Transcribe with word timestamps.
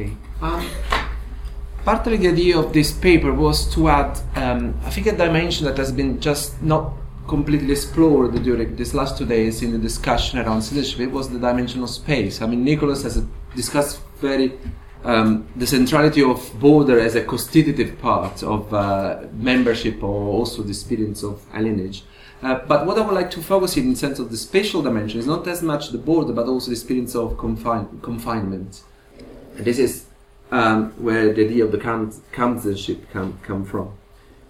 Okay. 0.00 0.16
Um, 0.40 0.66
partly 1.84 2.16
the 2.16 2.28
idea 2.28 2.58
of 2.58 2.72
this 2.72 2.92
paper 2.92 3.32
was 3.32 3.72
to 3.74 3.88
add, 3.88 4.18
um, 4.36 4.78
I 4.84 4.90
think, 4.90 5.06
a 5.06 5.16
dimension 5.16 5.66
that 5.66 5.76
has 5.76 5.92
been 5.92 6.20
just 6.20 6.62
not 6.62 6.92
completely 7.28 7.72
explored 7.72 8.42
during 8.42 8.74
these 8.76 8.94
last 8.94 9.18
two 9.18 9.26
days 9.26 9.62
in 9.62 9.72
the 9.72 9.78
discussion 9.78 10.38
around 10.38 10.62
citizenship. 10.62 11.00
It 11.00 11.12
was 11.12 11.28
the 11.28 11.38
dimension 11.38 11.82
of 11.82 11.90
space. 11.90 12.42
I 12.42 12.46
mean, 12.46 12.64
Nicholas 12.64 13.02
has 13.02 13.22
discussed 13.54 14.00
very 14.20 14.58
um, 15.04 15.46
the 15.56 15.66
centrality 15.66 16.22
of 16.22 16.58
border 16.58 16.98
as 16.98 17.14
a 17.14 17.24
constitutive 17.24 17.98
part 18.00 18.42
of 18.42 18.72
uh, 18.74 19.26
membership 19.32 20.02
or 20.02 20.28
also 20.28 20.62
the 20.62 20.70
experience 20.70 21.22
of 21.22 21.40
alienage. 21.52 22.02
Uh, 22.42 22.58
but 22.66 22.86
what 22.86 22.98
I 22.98 23.02
would 23.02 23.14
like 23.14 23.30
to 23.32 23.42
focus 23.42 23.76
in, 23.76 23.84
in 23.84 23.96
sense 23.96 24.18
of 24.18 24.30
the 24.30 24.36
spatial 24.36 24.82
dimension, 24.82 25.20
is 25.20 25.26
not 25.26 25.46
as 25.46 25.62
much 25.62 25.90
the 25.90 25.98
border, 25.98 26.32
but 26.32 26.46
also 26.46 26.70
the 26.70 26.72
experience 26.72 27.14
of 27.14 27.36
confine- 27.36 28.00
confinement. 28.02 28.82
And 29.60 29.66
this 29.66 29.78
is 29.78 30.06
um, 30.50 30.92
where 30.92 31.34
the 31.34 31.44
idea 31.44 31.66
of 31.66 31.70
the 31.70 31.76
campzenship 31.76 33.10
come, 33.12 33.38
come 33.42 33.62
from. 33.62 33.92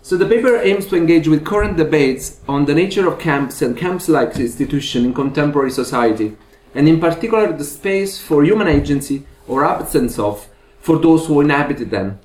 So 0.02 0.16
the 0.16 0.24
paper 0.24 0.55
aims 0.59 0.86
to 0.86 0.96
engage 0.96 1.27
with 1.27 1.45
current 1.45 1.77
debates 1.77 2.38
on 2.46 2.64
the 2.64 2.77
nature 2.77 3.09
of 3.09 3.19
camps 3.19 3.60
and 3.60 3.77
camps-like 3.77 4.36
institutions 4.36 5.05
in 5.06 5.12
contemporary 5.12 5.73
society, 5.73 6.36
and 6.77 6.88
in 6.88 7.00
particular 7.00 7.52
the 7.52 7.64
space 7.64 8.20
for 8.20 8.45
human 8.45 8.69
agency 8.69 9.27
or 9.48 9.64
absence 9.64 10.16
of 10.16 10.48
for 10.78 10.96
those 10.96 11.27
who 11.27 11.41
inhabited 11.41 11.91
them. 11.91 12.20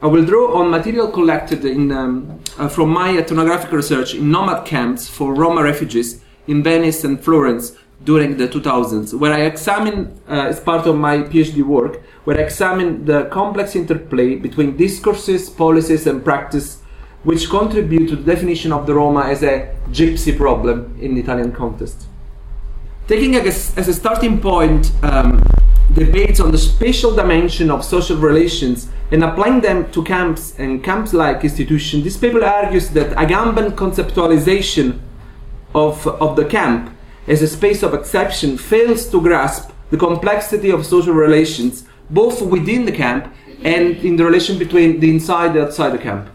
I 0.00 0.06
will 0.06 0.24
draw 0.24 0.58
on 0.58 0.70
material 0.70 1.08
collected 1.08 1.66
in, 1.66 1.92
um, 1.92 2.40
uh, 2.58 2.66
from 2.68 2.88
my 2.88 3.14
ethnographic 3.18 3.72
research 3.72 4.14
in 4.14 4.30
nomad 4.30 4.64
camps 4.64 5.06
for 5.06 5.34
Roma 5.34 5.62
refugees 5.62 6.24
in 6.46 6.62
Venice 6.62 7.04
and 7.04 7.22
Florence 7.22 7.76
during 8.04 8.36
the 8.36 8.48
2000s, 8.48 9.14
where 9.14 9.32
I 9.32 9.42
examine, 9.42 10.20
uh, 10.28 10.46
as 10.48 10.60
part 10.60 10.86
of 10.86 10.96
my 10.96 11.18
PhD 11.18 11.62
work, 11.62 12.02
where 12.24 12.38
I 12.38 12.42
examine 12.42 13.04
the 13.04 13.24
complex 13.26 13.76
interplay 13.76 14.36
between 14.36 14.76
discourses, 14.76 15.48
policies, 15.48 16.06
and 16.06 16.24
practice 16.24 16.82
which 17.24 17.48
contribute 17.48 18.08
to 18.08 18.16
the 18.16 18.34
definition 18.34 18.72
of 18.72 18.86
the 18.86 18.94
Roma 18.94 19.22
as 19.22 19.42
a 19.42 19.74
gypsy 19.90 20.36
problem 20.36 20.96
in 21.00 21.14
the 21.14 21.20
Italian 21.20 21.52
context. 21.52 22.06
Taking 23.06 23.36
as, 23.36 23.76
as 23.76 23.88
a 23.88 23.94
starting 23.94 24.40
point 24.40 24.90
um, 25.02 25.42
debates 25.92 26.40
on 26.40 26.50
the 26.50 26.58
spatial 26.58 27.14
dimension 27.14 27.70
of 27.70 27.84
social 27.84 28.16
relations 28.16 28.88
and 29.10 29.22
applying 29.22 29.60
them 29.60 29.90
to 29.92 30.02
camps 30.02 30.58
and 30.58 30.82
camps-like 30.82 31.44
institutions, 31.44 32.04
this 32.04 32.16
paper 32.16 32.44
argues 32.44 32.90
that 32.90 33.10
Agamben 33.16 33.72
conceptualization 33.72 34.98
of, 35.74 36.06
of 36.06 36.36
the 36.36 36.44
camp 36.44 36.90
as 37.26 37.42
a 37.42 37.48
space 37.48 37.82
of 37.82 37.94
exception 37.94 38.58
fails 38.58 39.08
to 39.08 39.20
grasp 39.20 39.70
the 39.90 39.96
complexity 39.96 40.70
of 40.70 40.86
social 40.86 41.14
relations 41.14 41.84
both 42.10 42.42
within 42.42 42.84
the 42.84 42.92
camp 42.92 43.32
and 43.64 43.96
in 43.98 44.16
the 44.16 44.24
relation 44.24 44.58
between 44.58 45.00
the 45.00 45.10
inside 45.10 45.50
and 45.50 45.60
outside 45.60 45.90
the 45.90 45.98
camp. 45.98 46.28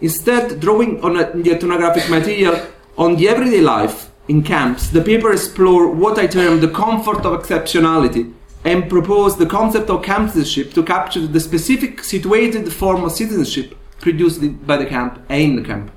Instead, 0.00 0.60
drawing 0.60 1.02
on 1.02 1.14
the 1.14 1.50
ethnographic 1.50 2.08
material 2.10 2.60
on 2.98 3.16
the 3.16 3.28
everyday 3.28 3.60
life 3.60 4.10
in 4.28 4.42
camps, 4.42 4.90
the 4.90 5.00
paper 5.00 5.32
explores 5.32 5.96
what 5.96 6.18
I 6.18 6.26
term 6.26 6.60
the 6.60 6.68
comfort 6.68 7.24
of 7.24 7.40
exceptionality 7.40 8.32
and 8.64 8.88
propose 8.88 9.36
the 9.36 9.46
concept 9.46 9.90
of 9.90 10.02
campcitizenship 10.02 10.72
to 10.74 10.82
capture 10.82 11.26
the 11.26 11.40
specific 11.40 12.04
situated 12.04 12.72
form 12.72 13.04
of 13.04 13.12
citizenship 13.12 13.76
produced 14.00 14.40
by 14.66 14.76
the 14.76 14.86
camp 14.86 15.24
and 15.28 15.42
in 15.42 15.56
the 15.56 15.62
camp. 15.62 15.90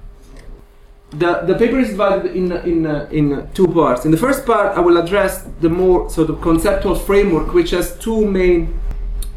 The, 1.17 1.43
the 1.47 1.55
paper 1.55 1.79
is 1.79 1.89
divided 1.89 2.35
in, 2.35 2.51
in, 2.51 2.85
uh, 2.85 3.07
in 3.09 3.49
two 3.53 3.67
parts. 3.67 4.03
In 4.03 4.11
the 4.11 4.17
first 4.17 4.45
part, 4.45 4.77
I 4.77 4.81
will 4.81 4.97
address 4.97 5.47
the 5.61 5.69
more 5.69 6.09
sort 6.09 6.29
of 6.29 6.41
conceptual 6.41 6.95
framework, 6.95 7.53
which 7.53 7.71
has 7.71 7.97
two 7.99 8.25
main 8.25 8.77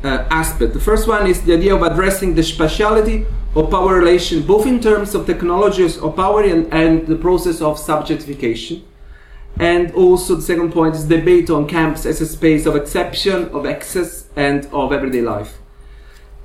uh, 0.02 0.26
aspects. 0.30 0.74
The 0.74 0.80
first 0.80 1.06
one 1.06 1.28
is 1.28 1.42
the 1.42 1.54
idea 1.54 1.74
of 1.76 1.82
addressing 1.82 2.34
the 2.34 2.42
spatiality 2.42 3.26
of 3.54 3.70
power 3.70 3.94
relation, 3.94 4.42
both 4.42 4.66
in 4.66 4.80
terms 4.80 5.14
of 5.14 5.26
technologies 5.26 5.98
of 5.98 6.16
power 6.16 6.42
and, 6.42 6.72
and 6.72 7.06
the 7.06 7.16
process 7.16 7.60
of 7.60 7.78
subjectification. 7.78 8.82
And 9.60 9.92
also, 9.92 10.34
the 10.36 10.42
second 10.42 10.72
point 10.72 10.96
is 10.96 11.04
debate 11.04 11.48
on 11.48 11.66
camps 11.68 12.06
as 12.06 12.20
a 12.20 12.26
space 12.26 12.66
of 12.66 12.74
exception, 12.74 13.48
of 13.50 13.66
excess, 13.66 14.28
and 14.36 14.66
of 14.72 14.92
everyday 14.92 15.20
life. 15.22 15.58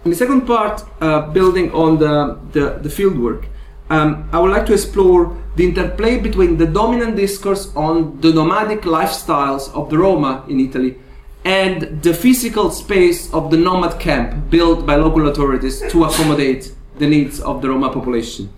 In 0.06 0.12
the 0.12 0.18
second 0.18 0.46
part, 0.46 0.84
uh, 1.02 1.32
building 1.32 1.72
on 1.72 1.98
the, 1.98 2.40
the, 2.52 2.80
the 2.82 2.90
fieldwork, 2.90 3.46
um, 3.94 4.28
I 4.32 4.40
would 4.40 4.50
like 4.50 4.66
to 4.66 4.74
explore 4.74 5.38
the 5.56 5.66
interplay 5.66 6.18
between 6.18 6.58
the 6.58 6.66
dominant 6.66 7.16
discourse 7.16 7.72
on 7.76 8.20
the 8.22 8.34
nomadic 8.34 8.82
lifestyles 8.82 9.72
of 9.76 9.92
the 9.92 10.00
Roma 10.00 10.44
in 10.50 10.60
Italy 10.60 10.98
and 11.46 12.02
the 12.02 12.14
physical 12.14 12.72
space 12.72 13.32
of 13.34 13.52
the 13.52 13.58
nomad 13.58 14.00
camp 14.00 14.50
built 14.50 14.88
by 14.88 14.96
local 14.96 15.28
authorities 15.28 15.84
to 15.92 16.06
accommodate 16.06 16.74
the 16.98 17.06
needs 17.06 17.40
of 17.40 17.62
the 17.62 17.70
Roma 17.70 17.94
population. 17.94 18.52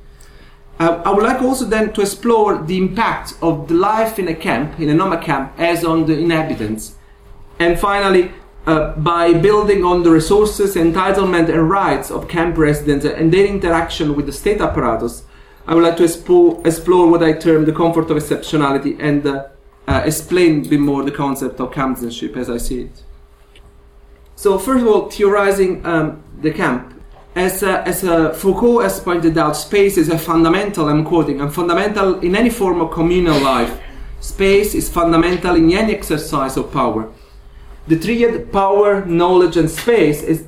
Uh, 0.80 1.02
I 1.04 1.12
would 1.12 1.24
like 1.24 1.42
also 1.42 1.66
then 1.66 1.92
to 1.94 2.02
explore 2.02 2.64
the 2.64 2.78
impact 2.78 3.34
of 3.42 3.68
the 3.68 3.74
life 3.74 4.18
in 4.20 4.30
a 4.30 4.36
camp, 4.36 4.80
in 4.80 4.88
a 4.90 4.94
nomad 4.94 5.22
camp, 5.22 5.54
as 5.58 5.84
on 5.84 6.06
the 6.06 6.18
inhabitants. 6.18 6.96
And 7.60 7.78
finally, 7.78 8.32
uh, 8.68 8.94
by 8.94 9.34
building 9.34 9.84
on 9.84 10.04
the 10.04 10.10
resources, 10.10 10.76
entitlement, 10.76 11.50
and 11.50 11.70
rights 11.70 12.10
of 12.10 12.28
camp 12.28 12.58
residents 12.58 13.06
and 13.06 13.32
their 13.32 13.46
interaction 13.46 14.16
with 14.16 14.26
the 14.26 14.32
state 14.34 14.60
apparatus, 14.60 15.24
I 15.68 15.76
would 15.76 15.84
like 15.84 15.98
to 15.98 16.04
explore, 16.04 16.62
explore 16.66 17.10
what 17.10 17.24
I 17.24 17.34
term 17.34 17.66
the 17.66 17.74
comfort 17.74 18.10
of 18.10 18.18
exceptionality 18.18 18.98
and 19.00 19.26
uh, 19.26 19.48
uh, 19.88 20.02
explain 20.06 20.66
a 20.66 20.70
bit 20.70 20.80
more 20.80 21.04
the 21.04 21.12
concept 21.12 21.60
of 21.60 21.72
campzenship 21.72 22.36
as 22.38 22.50
I 22.50 22.58
see 22.58 22.82
it. 22.82 23.04
So, 24.36 24.60
first 24.60 24.82
of 24.82 24.88
all, 24.88 25.10
theorizing 25.10 25.86
um, 25.86 26.24
the 26.42 26.52
camp. 26.52 26.92
As, 27.36 27.64
as 27.64 28.02
Foucault 28.40 28.80
has 28.80 29.00
pointed 29.00 29.38
out, 29.38 29.58
space 29.58 29.98
is 29.98 30.08
a 30.10 30.18
fundamental, 30.18 30.88
I'm 30.88 31.04
quoting, 31.04 31.42
and 31.42 31.54
fundamental 31.54 32.20
in 32.20 32.36
any 32.36 32.50
form 32.50 32.80
of 32.80 32.92
communal 32.92 33.40
life. 33.42 33.82
Space 34.22 34.74
is 34.74 34.90
fundamental 34.90 35.56
in 35.56 35.72
any 35.72 35.94
exercise 35.94 36.56
of 36.58 36.72
power. 36.72 37.12
The 37.88 38.00
triad 38.00 38.52
power, 38.52 39.06
knowledge, 39.06 39.58
and 39.58 39.70
space 39.70 40.24
is, 40.24 40.46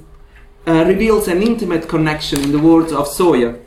uh, 0.65 0.85
reveals 0.85 1.27
an 1.27 1.43
intimate 1.43 1.87
connection, 1.87 2.39
in 2.43 2.51
the 2.51 2.59
words 2.59 2.91
of 2.91 3.07
Sawyer, 3.07 3.59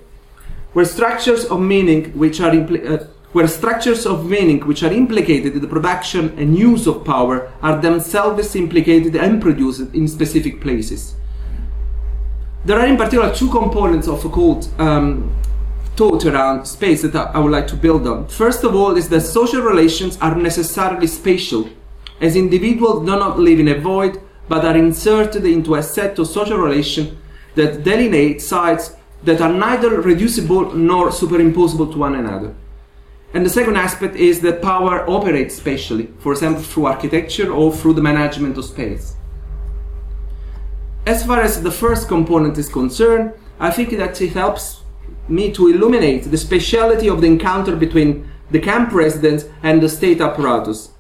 where 0.72 0.84
structures 0.84 1.44
of 1.44 1.60
meaning 1.60 2.10
which 2.18 2.40
are 2.40 2.50
impli- 2.50 2.84
uh, 2.90 3.04
where 3.32 3.46
structures 3.46 4.06
of 4.06 4.28
meaning 4.28 4.60
which 4.66 4.82
are 4.82 4.92
implicated 4.92 5.54
in 5.54 5.60
the 5.60 5.68
production 5.68 6.36
and 6.36 6.58
use 6.58 6.88
of 6.88 7.04
power 7.04 7.52
are 7.62 7.80
themselves 7.80 8.56
implicated 8.56 9.14
and 9.14 9.40
produced 9.40 9.94
in 9.94 10.08
specific 10.08 10.60
places. 10.60 11.14
There 12.64 12.78
are 12.78 12.86
in 12.86 12.96
particular 12.96 13.32
two 13.32 13.50
components 13.50 14.08
of 14.08 14.20
Foucault 14.20 14.62
um, 14.78 15.32
thought 15.94 16.24
around 16.26 16.66
space 16.66 17.02
that 17.02 17.14
I 17.14 17.38
would 17.38 17.52
like 17.52 17.68
to 17.68 17.76
build 17.76 18.04
on. 18.06 18.26
First 18.26 18.64
of 18.64 18.74
all, 18.74 18.96
is 18.96 19.08
that 19.10 19.20
social 19.20 19.62
relations 19.62 20.18
are 20.20 20.34
necessarily 20.34 21.06
spatial 21.06 21.68
as 22.20 22.36
individuals 22.36 23.06
do 23.06 23.16
not 23.16 23.38
live 23.38 23.58
in 23.58 23.68
a 23.68 23.78
void, 23.78 24.20
but 24.48 24.64
are 24.64 24.76
inserted 24.76 25.44
into 25.46 25.74
a 25.74 25.82
set 25.82 26.18
of 26.18 26.26
social 26.26 26.58
relations 26.58 27.16
that 27.54 27.82
delineate 27.84 28.42
sites 28.42 28.94
that 29.22 29.40
are 29.40 29.52
neither 29.52 30.00
reducible 30.00 30.72
nor 30.74 31.08
superimposable 31.08 31.90
to 31.92 31.98
one 31.98 32.14
another. 32.14 32.54
And 33.32 33.46
the 33.46 33.50
second 33.50 33.76
aspect 33.76 34.16
is 34.16 34.40
that 34.40 34.62
power 34.62 35.08
operates 35.08 35.54
spatially, 35.54 36.08
for 36.18 36.32
example, 36.32 36.62
through 36.62 36.86
architecture 36.86 37.52
or 37.52 37.72
through 37.72 37.94
the 37.94 38.02
management 38.02 38.58
of 38.58 38.64
space. 38.64 39.14
As 41.06 41.24
far 41.24 41.40
as 41.40 41.62
the 41.62 41.70
first 41.70 42.08
component 42.08 42.58
is 42.58 42.68
concerned, 42.68 43.32
I 43.58 43.70
think 43.70 43.90
that 43.90 44.20
it 44.20 44.32
helps 44.32 44.82
me 45.28 45.52
to 45.52 45.68
illuminate 45.68 46.24
the 46.24 46.36
speciality 46.36 47.08
of 47.08 47.20
the 47.20 47.26
encounter 47.28 47.76
between 47.76 48.28
the 48.50 48.58
camp 48.58 48.92
residents 48.92 49.44
and 49.62 49.80
the 49.80 49.88
state 49.88 50.20
apparatus 50.20 50.90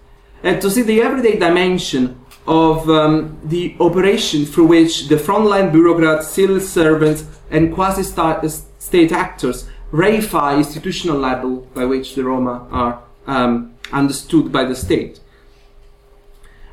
and 0.42 0.60
to 0.62 0.70
see 0.70 0.82
the 0.82 1.02
everyday 1.02 1.38
dimension 1.38 2.20
of 2.46 2.88
um, 2.88 3.38
the 3.44 3.76
operation 3.80 4.44
through 4.44 4.66
which 4.66 5.08
the 5.08 5.16
frontline 5.16 5.70
bureaucrats, 5.70 6.28
civil 6.28 6.60
servants, 6.60 7.24
and 7.50 7.74
quasi 7.74 8.02
state 8.02 9.12
actors 9.12 9.68
reify 9.92 10.56
institutional 10.56 11.18
level 11.18 11.68
by 11.74 11.84
which 11.84 12.14
the 12.14 12.24
Roma 12.24 12.66
are 12.70 13.02
um, 13.26 13.74
understood 13.92 14.50
by 14.52 14.64
the 14.64 14.74
state. 14.74 15.20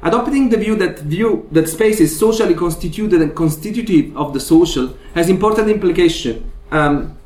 Adopting 0.03 0.49
the 0.49 0.57
view 0.57 0.75
that 0.75 0.99
view 0.99 1.47
that 1.51 1.67
space 1.67 1.99
is 1.99 2.17
socially 2.17 2.53
constituted 2.53 3.19
and 3.21 3.35
constitutive 3.35 4.15
of 4.15 4.33
the 4.33 4.39
social 4.39 4.95
has 5.15 5.27
important 5.27 5.69
implication, 5.69 6.51
um, 6.71 7.17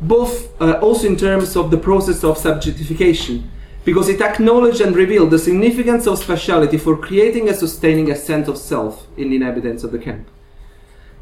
both 0.00 0.48
uh, 0.60 0.78
also 0.80 1.06
in 1.06 1.16
terms 1.16 1.56
of 1.56 1.70
the 1.70 1.78
process 1.78 2.22
of 2.22 2.36
subjectification 2.36 3.48
because 3.88 4.10
it 4.10 4.20
acknowledged 4.20 4.82
and 4.82 4.94
revealed 4.94 5.30
the 5.30 5.38
significance 5.38 6.06
of 6.06 6.20
spatiality 6.20 6.78
for 6.78 6.94
creating 6.94 7.48
and 7.48 7.56
sustaining 7.56 8.10
a 8.10 8.14
sense 8.14 8.46
of 8.46 8.58
self 8.58 9.06
in 9.16 9.30
the 9.30 9.36
inhabitants 9.36 9.82
of 9.82 9.92
the 9.92 9.98
camp. 9.98 10.28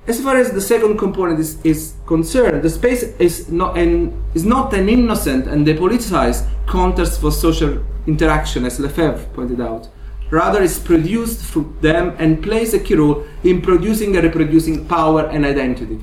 As 0.08 0.20
far 0.20 0.36
as 0.36 0.50
the 0.50 0.60
second 0.60 0.98
component 0.98 1.38
is, 1.38 1.64
is 1.64 1.94
concerned, 2.06 2.64
the 2.64 2.70
space 2.70 3.04
is 3.20 3.52
not, 3.52 3.78
an, 3.78 4.20
is 4.34 4.44
not 4.44 4.74
an 4.74 4.88
innocent 4.88 5.46
and 5.46 5.64
depoliticized 5.64 6.44
context 6.66 7.20
for 7.20 7.30
social 7.30 7.84
interaction, 8.08 8.64
as 8.64 8.80
Lefebvre 8.80 9.24
pointed 9.32 9.60
out. 9.60 9.88
rather 10.30 10.60
it's 10.60 10.80
produced 10.80 11.38
through 11.48 11.72
them 11.82 12.16
and 12.18 12.42
plays 12.42 12.74
a 12.74 12.80
key 12.80 12.96
role 12.96 13.24
in 13.44 13.62
producing 13.62 14.16
and 14.16 14.24
reproducing 14.24 14.84
power 14.88 15.22
and 15.28 15.46
identity. 15.46 16.00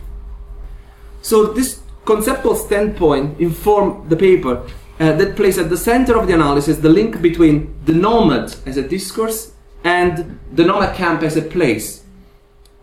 So 1.22 1.48
this 1.48 1.82
conceptual 2.06 2.56
standpoint 2.56 3.38
informed 3.38 4.10
the 4.10 4.16
paper 4.16 4.66
uh, 5.04 5.12
that 5.18 5.36
places 5.36 5.66
at 5.66 5.70
the 5.70 5.76
center 5.76 6.18
of 6.18 6.28
the 6.28 6.34
analysis 6.34 6.78
the 6.78 6.88
link 7.00 7.22
between 7.22 7.56
the 7.84 7.92
nomad 7.94 8.56
as 8.66 8.78
a 8.78 8.88
discourse 8.88 9.52
and 9.84 10.40
the 10.54 10.64
nomad 10.64 10.96
camp 10.96 11.22
as 11.24 11.36
a 11.36 11.42
place, 11.42 12.04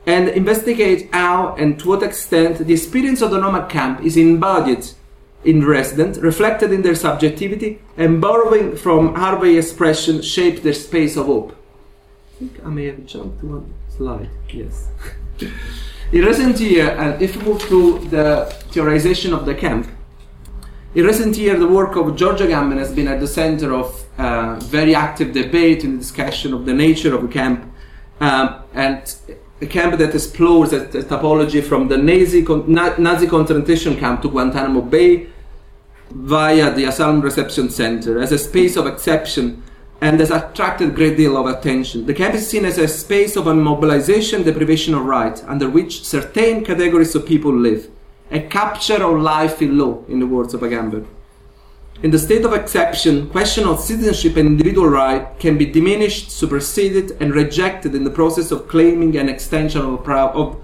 and 0.06 0.28
investigate 0.28 1.08
how 1.14 1.54
and 1.56 1.78
to 1.80 1.88
what 1.88 2.02
extent 2.02 2.58
the 2.58 2.74
experience 2.74 3.22
of 3.22 3.30
the 3.30 3.40
nomad 3.40 3.70
camp 3.70 4.04
is 4.04 4.18
embodied 4.18 4.84
in 5.44 5.66
residents, 5.66 6.18
reflected 6.18 6.70
in 6.72 6.82
their 6.82 6.94
subjectivity, 6.94 7.80
and 7.96 8.20
borrowing 8.20 8.76
from 8.76 9.14
Harvey 9.14 9.56
expression 9.56 10.20
shape 10.20 10.62
their 10.62 10.74
space 10.74 11.16
of 11.16 11.24
hope. 11.24 11.56
I 12.34 12.38
think 12.38 12.52
I 12.66 12.68
may 12.68 12.86
have 12.92 13.06
jumped 13.06 13.40
to 13.40 13.46
one 13.46 13.74
slide. 13.96 14.28
Yes. 14.50 14.88
in 16.12 16.22
recent 16.26 16.60
year, 16.60 16.90
and 16.90 17.22
if 17.22 17.34
we 17.36 17.42
move 17.44 17.62
to 17.62 17.98
the 18.10 18.54
theorization 18.72 19.32
of 19.32 19.46
the 19.46 19.54
camp, 19.54 19.88
in 20.94 21.06
recent 21.06 21.36
years, 21.36 21.60
the 21.60 21.68
work 21.68 21.94
of 21.94 22.16
George 22.16 22.40
Agamben 22.40 22.76
has 22.78 22.92
been 22.92 23.06
at 23.06 23.20
the 23.20 23.26
center 23.26 23.72
of 23.72 24.04
uh, 24.18 24.56
very 24.56 24.94
active 24.94 25.32
debate 25.32 25.84
and 25.84 26.00
discussion 26.00 26.52
of 26.52 26.66
the 26.66 26.74
nature 26.74 27.14
of 27.14 27.22
the 27.22 27.28
camp, 27.28 27.72
um, 28.20 28.62
and 28.74 29.14
a 29.60 29.66
camp 29.66 29.96
that 29.98 30.12
explores 30.14 30.72
a, 30.72 30.82
a 30.82 31.02
topology 31.04 31.62
from 31.62 31.86
the 31.86 31.96
Nazi, 31.96 32.42
Nazi 32.42 33.28
concentration 33.28 33.96
camp 33.98 34.22
to 34.22 34.28
Guantanamo 34.28 34.80
Bay 34.80 35.28
via 36.10 36.74
the 36.74 36.84
Asylum 36.84 37.20
Reception 37.20 37.70
Center 37.70 38.20
as 38.20 38.32
a 38.32 38.38
space 38.38 38.76
of 38.76 38.86
exception 38.86 39.62
and 40.00 40.18
has 40.18 40.30
attracted 40.30 40.88
a 40.88 40.92
great 40.92 41.16
deal 41.16 41.36
of 41.36 41.46
attention. 41.46 42.06
The 42.06 42.14
camp 42.14 42.34
is 42.34 42.48
seen 42.48 42.64
as 42.64 42.78
a 42.78 42.88
space 42.88 43.36
of 43.36 43.44
immobilization, 43.44 44.44
deprivation 44.44 44.94
of 44.94 45.04
rights, 45.04 45.44
under 45.46 45.68
which 45.68 46.04
certain 46.04 46.64
categories 46.64 47.14
of 47.14 47.26
people 47.26 47.54
live 47.54 47.88
a 48.30 48.40
capture 48.40 49.02
of 49.02 49.20
life 49.20 49.60
in 49.60 49.78
law, 49.78 50.04
in 50.08 50.20
the 50.20 50.26
words 50.26 50.54
of 50.54 50.60
Agamben. 50.60 51.06
In 52.02 52.10
the 52.10 52.18
state 52.18 52.44
of 52.44 52.54
exception, 52.54 53.28
question 53.28 53.64
of 53.64 53.80
citizenship 53.80 54.36
and 54.36 54.48
individual 54.48 54.88
right 54.88 55.38
can 55.38 55.58
be 55.58 55.66
diminished, 55.66 56.30
superseded, 56.30 57.16
and 57.20 57.34
rejected 57.34 57.94
in 57.94 58.04
the 58.04 58.10
process 58.10 58.50
of 58.50 58.68
claiming 58.68 59.16
an 59.16 59.28
extension 59.28 59.82
of, 59.82 60.08
of, 60.08 60.62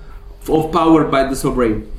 of 0.48 0.72
power 0.72 1.04
by 1.04 1.24
the 1.24 1.36
sovereign. 1.36 1.92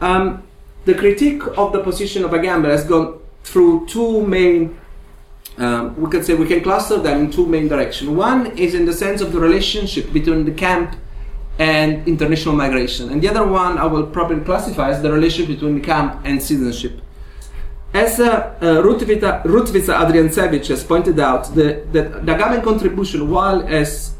Um, 0.00 0.44
the 0.84 0.94
critique 0.94 1.42
of 1.58 1.72
the 1.72 1.82
position 1.82 2.24
of 2.24 2.30
Agamben 2.30 2.70
has 2.70 2.84
gone 2.84 3.18
through 3.42 3.86
two 3.86 4.24
main 4.26 4.78
um, 5.56 6.00
we 6.00 6.10
can 6.10 6.24
say 6.24 6.34
we 6.34 6.46
can 6.46 6.62
cluster 6.62 6.98
them 6.98 7.26
in 7.26 7.30
two 7.30 7.46
main 7.46 7.68
directions. 7.68 8.10
One 8.10 8.58
is 8.58 8.74
in 8.74 8.86
the 8.86 8.92
sense 8.92 9.20
of 9.20 9.32
the 9.32 9.38
relationship 9.38 10.12
between 10.12 10.44
the 10.44 10.50
camp 10.50 10.96
and 11.58 12.06
international 12.08 12.54
migration. 12.54 13.10
And 13.10 13.22
the 13.22 13.28
other 13.28 13.46
one 13.46 13.78
I 13.78 13.86
will 13.86 14.06
probably 14.06 14.44
classify 14.44 14.90
as 14.90 15.02
the 15.02 15.12
relationship 15.12 15.54
between 15.54 15.80
camp 15.80 16.20
and 16.24 16.42
citizenship. 16.42 17.00
As 17.92 18.18
uh, 18.18 18.56
uh, 18.60 18.82
Rutvica, 18.82 19.44
has 20.68 20.84
pointed 20.84 21.20
out, 21.20 21.54
the, 21.54 21.86
the, 21.92 22.02
the 22.02 22.32
Agamben 22.32 22.64
contribution, 22.64 23.30
while 23.30 23.62
as, 23.68 24.14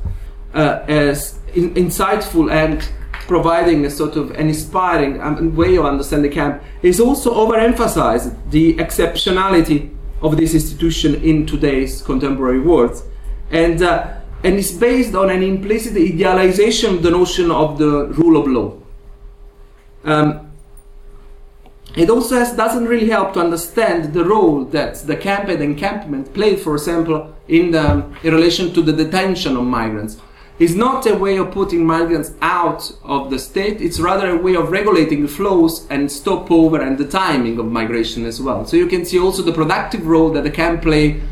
uh, 0.55 0.85
as 0.87 1.41
in, 1.55 1.75
insightful 1.75 2.53
and 2.53 2.89
providing 3.27 3.85
a 3.85 3.91
sort 3.91 4.15
of 4.15 4.31
an 4.33 4.49
inspiring 4.49 5.21
um, 5.21 5.57
way 5.57 5.77
of 5.77 5.87
understanding 5.87 6.31
camp, 6.31 6.63
is 6.83 7.01
also 7.01 7.35
overemphasized 7.35 8.37
the 8.51 8.75
exceptionality 8.75 9.93
of 10.23 10.37
this 10.37 10.55
institution 10.55 11.17
in 11.17 11.45
today's 11.45 12.01
contemporary 12.01 12.61
world. 12.61 13.03
And 13.51 13.83
uh, 13.83 14.21
and 14.45 14.57
it's 14.57 14.73
based 14.73 15.15
on 15.15 15.31
an 15.31 15.43
implicit 15.43 15.97
idealization 15.97 16.97
of 16.97 17.03
the 17.03 17.11
notion 17.11 17.51
of 17.51 17.79
the 17.79 18.09
rule 18.09 18.37
of 18.37 18.47
law. 18.47 18.77
Um, 20.05 20.53
it 21.97 22.11
also 22.11 22.37
has, 22.37 22.55
doesn't 22.55 22.85
really 22.85 23.09
help 23.09 23.33
to 23.35 23.41
understand 23.41 24.13
the 24.13 24.25
role 24.25 24.67
that 24.67 24.97
the 25.07 25.17
camp 25.17 25.49
and 25.49 25.63
encampment 25.63 26.35
played, 26.35 26.61
for 26.61 26.75
example, 26.75 27.35
in, 27.49 27.71
the, 27.71 28.05
in 28.23 28.35
relation 28.35 28.75
to 28.75 28.83
the 28.83 28.93
detention 28.93 29.57
of 29.57 29.65
migrants. 29.65 30.21
It's 30.59 30.75
not 30.75 31.07
a 31.07 31.17
way 31.17 31.39
of 31.39 31.51
putting 31.51 31.87
migrants 31.87 32.33
out 32.43 32.93
of 33.03 33.31
the 33.31 33.39
state, 33.39 33.81
it's 33.81 33.99
rather 33.99 34.31
a 34.31 34.37
way 34.37 34.55
of 34.57 34.71
regulating 34.71 35.23
the 35.23 35.29
flows 35.29 35.87
and 35.89 36.13
stopover 36.13 36.81
and 36.81 36.99
the 36.99 37.09
timing 37.09 37.59
of 37.59 37.67
migration 37.67 38.27
as 38.27 38.43
well. 38.43 38.67
So 38.67 38.77
you 38.77 38.89
can 38.89 39.07
see 39.07 39.19
also 39.19 39.43
the 39.43 39.53
productive 39.53 40.07
role 40.07 40.31
that 40.33 40.45
the 40.45 40.51
camp 40.51 40.83
play 40.83 41.23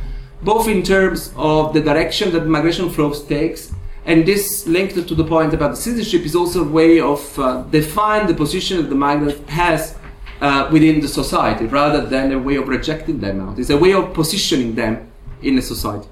both 0.43 0.69
in 0.69 0.83
terms 0.83 1.33
of 1.37 1.73
the 1.73 1.81
direction 1.81 2.33
that 2.33 2.47
migration 2.47 2.91
flows 2.91 3.25
takes, 3.25 3.73
and 4.05 4.27
this 4.27 4.67
linked 4.67 4.95
to 5.09 5.15
the 5.15 5.25
point 5.25 5.55
about 5.55 5.71
the 5.71 5.77
citizenship 5.77 6.27
is 6.27 6.35
also 6.35 6.65
a 6.65 6.69
way 6.69 7.01
of 7.01 7.39
uh, 7.39 7.63
define 7.71 8.27
the 8.27 8.35
position 8.35 8.79
that 8.79 8.89
the 8.89 8.95
migrant 8.95 9.49
has 9.49 9.97
uh, 10.41 10.69
within 10.73 11.01
the 11.01 11.09
society, 11.09 11.67
rather 11.67 12.05
than 12.05 12.33
a 12.33 12.39
way 12.39 12.57
of 12.57 12.67
rejecting 12.69 13.21
them 13.21 13.41
out. 13.41 13.59
It's 13.59 13.71
a 13.71 13.79
way 13.79 13.93
of 13.93 14.13
positioning 14.13 14.75
them 14.75 15.11
in 15.41 15.57
a 15.59 15.63
society. 15.63 16.09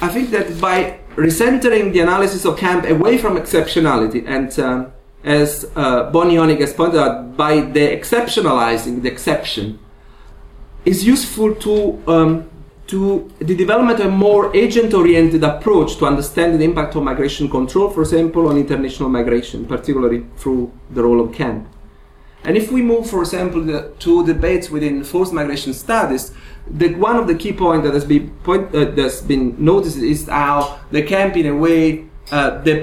I 0.00 0.08
think 0.08 0.30
that 0.30 0.60
by 0.60 0.98
recentering 1.14 1.92
the 1.92 2.00
analysis 2.00 2.44
of 2.44 2.58
camp 2.58 2.84
away 2.86 3.18
from 3.18 3.36
exceptionality 3.36 4.26
and 4.26 4.58
um, 4.58 4.92
as 5.24 5.70
uh, 5.74 6.10
Bonnie 6.10 6.36
Honig 6.36 6.60
has 6.60 6.72
pointed 6.72 7.00
out, 7.00 7.36
by 7.36 7.60
the 7.60 7.80
exceptionalizing 7.80 9.02
the 9.02 9.08
exception, 9.08 9.78
is 10.84 11.04
useful 11.04 11.54
to 11.56 12.02
um, 12.06 12.50
to 12.86 13.30
the 13.38 13.54
development 13.54 13.98
of 14.00 14.06
a 14.06 14.10
more 14.10 14.56
agent-oriented 14.56 15.42
approach 15.42 15.96
to 15.96 16.06
understand 16.06 16.60
the 16.60 16.64
impact 16.64 16.94
of 16.94 17.02
migration 17.02 17.48
control, 17.48 17.90
for 17.90 18.02
example, 18.02 18.48
on 18.48 18.56
international 18.56 19.08
migration, 19.08 19.66
particularly 19.66 20.24
through 20.36 20.72
the 20.90 21.02
role 21.02 21.20
of 21.20 21.32
camp. 21.32 21.66
And 22.44 22.56
if 22.56 22.70
we 22.70 22.80
move, 22.80 23.10
for 23.10 23.22
example, 23.22 23.60
the, 23.60 23.92
to 23.98 24.24
debates 24.24 24.70
within 24.70 25.02
forced 25.02 25.32
migration 25.32 25.74
studies, 25.74 26.32
the, 26.68 26.94
one 26.94 27.16
of 27.16 27.26
the 27.26 27.34
key 27.34 27.52
points 27.52 27.84
that 27.84 27.94
has 27.94 28.04
been, 28.04 28.30
point, 28.44 28.72
uh, 28.72 28.84
that's 28.84 29.20
been 29.20 29.56
noticed 29.58 29.96
is 29.98 30.28
how 30.28 30.78
the 30.92 31.02
camp, 31.02 31.36
in 31.36 31.46
a 31.46 31.56
way, 31.56 32.06
uh, 32.30 32.60
the 32.62 32.80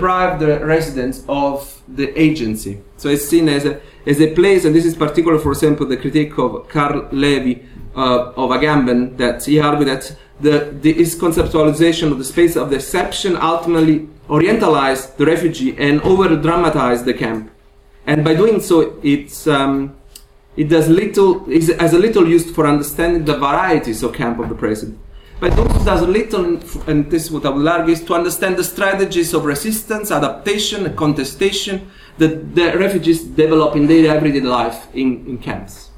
residents 0.64 1.24
of 1.30 1.82
the 1.88 2.18
agency. 2.20 2.82
So 2.98 3.10
it's 3.10 3.26
seen 3.26 3.48
as 3.48 3.66
a, 3.66 3.82
as 4.06 4.20
a 4.20 4.34
place, 4.34 4.66
and 4.66 4.76
this 4.76 4.86
is 4.86 4.96
particular, 4.96 5.40
for 5.40 5.52
example, 5.52 5.86
the 5.86 5.98
critique 5.98 6.38
of 6.38 6.68
Carl 6.68 7.08
Levy 7.12 7.66
uh, 7.96 8.32
of 8.36 8.50
Agamben 8.50 9.18
that 9.18 9.46
he 9.46 9.60
argued 9.60 9.88
that 9.88 10.16
the, 10.40 10.76
the, 10.82 10.94
his 10.94 11.16
conceptualization 11.16 12.12
of 12.12 12.18
the 12.18 12.24
space 12.24 12.56
of 12.56 12.70
the 12.70 12.78
exception 12.78 13.36
ultimately 13.38 14.08
orientalized 14.30 15.16
the 15.18 15.26
refugee 15.26 15.76
and 15.78 16.02
over 16.02 16.36
dramatized 16.36 17.06
the 17.06 17.14
camp. 17.14 17.52
And 18.06 18.24
by 18.24 18.34
doing 18.36 18.60
so, 18.60 19.00
it's, 19.04 19.48
um, 19.48 19.96
it 20.58 20.66
does 20.66 20.90
little, 20.90 21.50
is 21.50 21.70
as 21.70 21.94
a 21.94 22.00
little 22.00 22.28
used 22.28 22.54
for 22.54 22.68
understanding 22.68 23.26
the 23.26 23.38
varieties 23.38 24.04
of 24.04 24.14
camp 24.14 24.40
of 24.40 24.50
the 24.50 24.56
present. 24.56 25.00
But 25.40 25.54
it 25.54 25.60
also 25.60 25.84
does 25.84 26.02
little, 26.02 26.46
and 26.88 27.10
this 27.12 27.26
is 27.26 27.32
what 27.32 27.46
I 27.46 27.50
would 27.50 27.68
argue, 27.68 27.94
is 27.94 28.04
to 28.06 28.14
understand 28.14 28.56
the 28.58 28.64
strategies 28.64 29.34
of 29.34 29.46
resistance, 29.46 30.12
adaptation, 30.12 30.96
contestation 30.96 31.90
that 32.18 32.56
the 32.56 32.78
refugees 32.78 33.24
develop 33.24 33.76
in 33.76 33.88
their 33.88 34.16
everyday 34.16 34.42
life 34.42 34.88
in, 34.94 35.26
in 35.28 35.38
camps. 35.38 35.90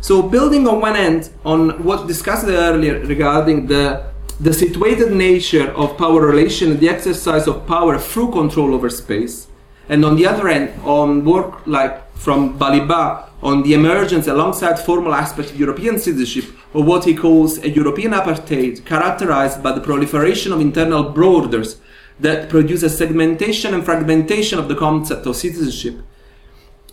So 0.00 0.22
building 0.22 0.66
on 0.66 0.80
one 0.80 0.96
end 0.96 1.30
on 1.44 1.84
what 1.84 2.08
discussed 2.08 2.46
earlier 2.46 3.00
regarding 3.00 3.66
the 3.66 4.10
the 4.40 4.54
situated 4.54 5.12
nature 5.12 5.70
of 5.72 5.98
power 5.98 6.22
relation 6.22 6.70
and 6.70 6.80
the 6.80 6.88
exercise 6.88 7.46
of 7.46 7.66
power 7.66 7.98
through 7.98 8.30
control 8.32 8.74
over 8.74 8.88
space, 8.88 9.48
and 9.90 10.02
on 10.02 10.16
the 10.16 10.26
other 10.26 10.48
end 10.48 10.70
on 10.82 11.26
work 11.26 11.66
like 11.66 12.10
from 12.16 12.58
Balibar 12.58 13.28
on 13.42 13.62
the 13.62 13.74
emergence 13.74 14.26
alongside 14.26 14.78
formal 14.78 15.14
aspects 15.14 15.50
of 15.50 15.60
European 15.60 15.98
citizenship 15.98 16.44
of 16.72 16.86
what 16.86 17.04
he 17.04 17.14
calls 17.14 17.58
a 17.58 17.68
European 17.68 18.12
apartheid 18.12 18.84
characterized 18.86 19.62
by 19.62 19.72
the 19.72 19.80
proliferation 19.80 20.52
of 20.52 20.60
internal 20.60 21.02
borders 21.02 21.78
that 22.18 22.48
produce 22.48 22.82
a 22.82 22.88
segmentation 22.88 23.74
and 23.74 23.84
fragmentation 23.84 24.58
of 24.58 24.68
the 24.68 24.74
concept 24.74 25.26
of 25.26 25.36
citizenship 25.36 25.96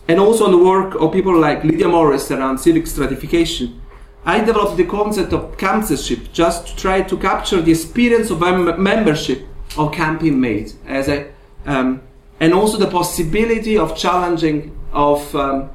and 0.08 0.18
also 0.18 0.46
on 0.46 0.50
the 0.50 0.58
work 0.58 0.94
of 0.94 1.12
people 1.12 1.38
like 1.38 1.62
Lydia 1.62 1.88
Morris 1.88 2.30
around 2.30 2.58
civic 2.58 2.86
stratification, 2.86 3.80
I 4.24 4.40
developed 4.40 4.76
the 4.76 4.84
concept 4.84 5.32
of 5.32 5.56
campzenship 5.58 6.32
just 6.32 6.68
to 6.68 6.76
try 6.76 7.02
to 7.02 7.16
capture 7.16 7.60
the 7.60 7.70
experience 7.72 8.30
of 8.30 8.40
membership 8.40 9.46
of 9.76 9.92
camping 9.92 10.40
mate 10.40 10.74
as 10.86 11.08
a 11.08 11.30
um, 11.66 12.02
and 12.40 12.54
also 12.54 12.78
the 12.78 12.90
possibility 12.90 13.76
of 13.76 13.96
challenging 13.96 14.76
of 14.92 15.34
um, 15.34 15.70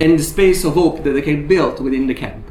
in 0.00 0.16
the 0.16 0.22
space 0.22 0.64
of 0.64 0.74
hope 0.74 1.02
that 1.04 1.12
they 1.12 1.22
can 1.22 1.46
build 1.46 1.80
within 1.80 2.06
the 2.06 2.14
camp. 2.14 2.50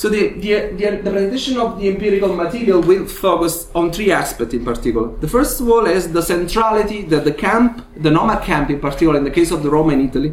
So 0.00 0.08
the, 0.08 0.28
the, 0.28 0.54
the, 0.78 1.02
the, 1.02 1.10
presentation 1.10 1.58
of 1.58 1.78
the 1.78 1.86
empirical 1.90 2.34
material 2.34 2.80
will 2.80 3.06
focus 3.06 3.70
on 3.74 3.92
three 3.92 4.10
aspects 4.10 4.54
in 4.54 4.64
particular. 4.64 5.14
The 5.16 5.28
first 5.28 5.60
all 5.60 5.84
is 5.84 6.10
the 6.10 6.22
centrality 6.22 7.02
that 7.12 7.24
the 7.26 7.34
camp, 7.34 7.84
the 7.98 8.10
nomad 8.10 8.42
camp 8.42 8.70
in 8.70 8.80
particular, 8.80 9.18
in 9.18 9.24
the 9.24 9.30
case 9.30 9.50
of 9.50 9.62
the 9.62 9.68
Roma 9.68 9.92
in 9.92 10.08
Italy, 10.08 10.32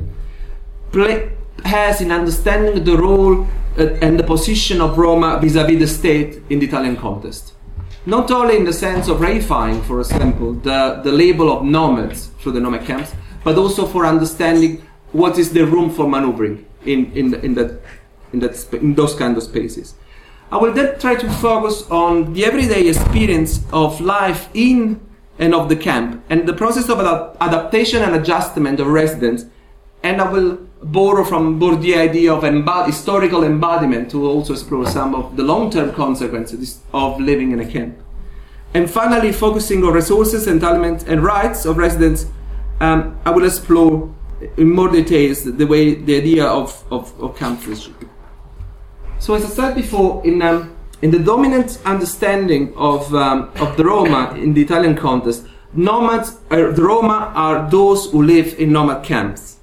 play, 0.94 1.34
has 1.66 2.00
in 2.00 2.14
understanding 2.14 2.82
the 2.82 2.96
role 2.96 3.46
uh, 3.78 4.06
and 4.06 4.18
the 4.18 4.24
position 4.24 4.80
of 4.80 4.98
Roma 4.98 5.38
vis-à-vis 5.42 5.80
the 5.80 5.88
state 5.88 6.42
in 6.50 6.60
the 6.60 6.66
Italian 6.66 6.96
context. 6.96 7.52
Not 8.06 8.32
only 8.32 8.56
in 8.56 8.64
the 8.64 8.72
sense 8.72 9.10
of 9.10 9.20
ratifying, 9.20 9.82
for 9.82 10.00
example, 10.00 10.54
the, 10.54 11.02
the 11.04 11.12
label 11.12 11.52
of 11.52 11.66
nomads 11.66 12.28
through 12.40 12.54
the 12.54 12.62
nomad 12.62 12.86
camps, 12.86 13.12
but 13.44 13.58
also 13.58 13.86
for 13.86 14.06
understanding 14.06 14.82
what 15.12 15.38
is 15.38 15.52
the 15.52 15.66
room 15.66 15.90
for 15.90 16.08
maneuvering 16.08 16.66
in, 16.86 17.12
in, 17.12 17.34
in, 17.44 17.54
that, 17.56 17.82
in, 18.34 18.40
that 18.40 18.56
sp- 18.56 18.82
in 18.82 18.96
those 18.96 19.16
kind 19.16 19.38
of 19.38 19.44
spaces. 19.44 19.96
I 20.52 20.58
will 20.58 20.74
then 20.74 20.98
try 21.00 21.16
to 21.16 21.30
focus 21.30 21.90
on 21.92 22.34
the 22.34 22.46
everyday 22.46 22.88
experience 22.88 23.66
of 23.74 24.00
life 24.00 24.50
in 24.54 25.02
and 25.40 25.54
of 25.54 25.70
the 25.70 25.76
camp 25.76 26.24
and 26.30 26.48
the 26.48 26.54
process 26.54 26.90
of 26.90 27.00
adaptation 27.42 28.02
and 28.02 28.16
adjustment 28.16 28.80
of 28.80 28.88
residents. 28.88 29.46
And 30.04 30.22
I 30.22 30.32
will 30.32 30.58
borrow 30.82 31.26
from 31.26 31.60
Bourdieu 31.60 31.98
idea 31.98 32.34
of 32.34 32.44
historical 32.86 33.44
embodiment 33.44 34.12
to 34.12 34.26
also 34.26 34.54
explore 34.54 34.86
some 34.86 35.16
of 35.16 35.36
the 35.36 35.44
long-term 35.44 35.94
consequences 35.94 36.80
of 36.94 37.20
living 37.20 37.52
in 37.52 37.60
a 37.60 37.70
camp. 37.70 37.98
And 38.74 38.90
finally, 38.90 39.32
focusing 39.32 39.84
on 39.84 39.94
resources, 39.94 40.48
entitlements, 40.48 41.06
and 41.08 41.24
rights 41.24 41.66
of 41.66 41.78
residents, 41.78 42.28
um, 42.80 43.20
I 43.26 43.32
will 43.32 43.46
explore 43.46 44.14
in 44.56 44.70
more 44.70 44.90
details 44.90 45.44
the 45.44 45.66
way 45.66 45.96
the 45.96 46.16
idea 46.16 46.46
of, 46.46 46.84
of, 46.92 47.20
of 47.20 47.36
camp 47.38 47.62
So 49.20 49.34
as 49.34 49.44
I 49.46 49.50
said 49.50 49.76
before, 49.76 50.26
in 50.26 50.42
um, 50.42 50.76
in 51.02 51.12
the 51.12 51.20
dominant 51.20 51.80
understanding 51.86 52.74
of 52.76 53.14
um, 53.14 53.52
of 53.60 53.76
the 53.78 53.84
Roma 53.84 54.34
in 54.36 54.54
the 54.54 54.62
Italian 54.62 54.96
context, 54.96 55.46
nomads, 55.74 56.38
the 56.50 56.84
Roma 56.84 57.32
are 57.36 57.70
those 57.70 58.12
who 58.12 58.24
live 58.24 58.60
in 58.60 58.72
nomad 58.72 59.04
camps. 59.04 59.58